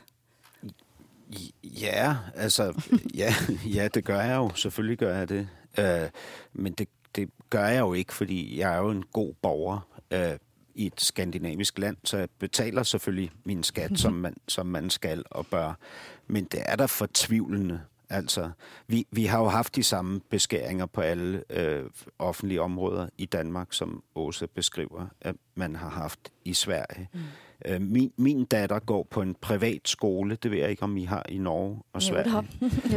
[1.64, 2.82] Ja, altså,
[3.14, 3.34] ja,
[3.76, 4.50] ja, det gør jeg jo.
[4.54, 5.48] Selvfølgelig gør jeg det.
[5.78, 6.08] Øh,
[6.52, 10.38] men det, det gør jeg jo ikke, fordi jeg er jo en god borger øh,
[10.74, 15.24] i et skandinavisk land, så jeg betaler selvfølgelig min skat, som man, som man skal
[15.30, 15.78] og bør.
[16.26, 17.80] Men det er da fortvivlende,
[18.12, 18.50] Altså,
[18.86, 21.84] vi, vi har jo haft de samme beskæringer på alle øh,
[22.18, 27.08] offentlige områder i Danmark, som Åse beskriver, at man har haft i Sverige.
[27.12, 27.20] Mm.
[27.64, 31.04] Øh, min, min datter går på en privat skole, det ved jeg ikke, om I
[31.04, 32.30] har i Norge og Jo, det Sverige.
[32.30, 32.44] har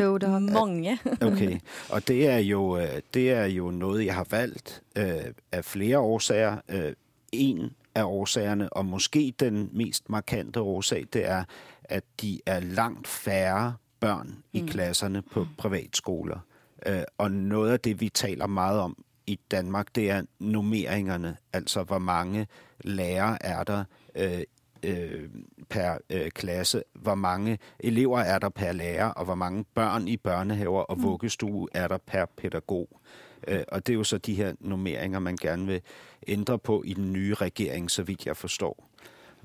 [0.01, 0.99] Jo, det har mange.
[1.21, 1.59] Okay,
[1.89, 5.05] og det er jo øh, det er jo noget jeg har valgt øh,
[5.51, 6.57] af flere årsager.
[6.69, 6.93] Øh,
[7.31, 11.43] en af årsagerne, og måske den mest markante årsag, det er,
[11.83, 14.67] at de er langt færre børn i Mm.
[14.67, 16.39] klasserne på privatskoler.
[16.85, 21.83] Øh, og noget af det, vi taler meget om i Danmark, det er nummeringerne, altså
[21.83, 22.47] hvor mange
[22.83, 23.83] lærere er der
[24.15, 24.41] øh,
[24.83, 25.29] øh,
[25.69, 30.17] per øh, klasse, hvor mange elever er der per lærer, og hvor mange børn i
[30.17, 32.99] børnehaver og vuggestue er der per pædagog.
[33.47, 35.81] Øh, og det er jo så de her nummeringer, man gerne vil
[36.27, 38.89] ændre på i den nye regering, så vidt jeg forstår.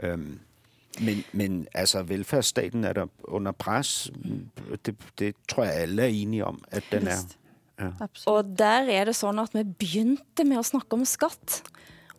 [0.03, 0.41] Øhm,
[0.99, 4.11] men, men altså, velfærdsstaten er der under pres.
[4.87, 7.23] Det, det tror jeg alle er enige om, at den er.
[7.81, 7.93] Ja.
[8.27, 11.63] Og der er det sånn at vi begynte med å snakke om skatt,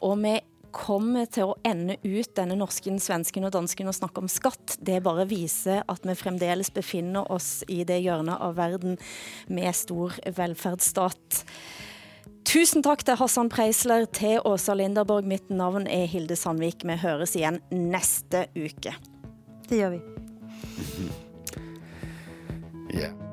[0.01, 0.39] og vi
[0.71, 4.77] kommer til å ende ut denne norsken, svensken og dansken og snakke om skatt.
[4.79, 8.95] Det bare viser at vi fremdeles befinner oss i det hjørnet av verden
[9.51, 11.43] med stor velferdsstat.
[12.47, 15.27] Tusen takk til Hassan Preisler, til Åsa Linderborg.
[15.29, 16.83] Mitt navn er Hilde Sandvik.
[16.87, 18.95] Vi høres igjen neste uke.
[19.69, 20.01] Det gjør vi.
[22.91, 23.30] yeah.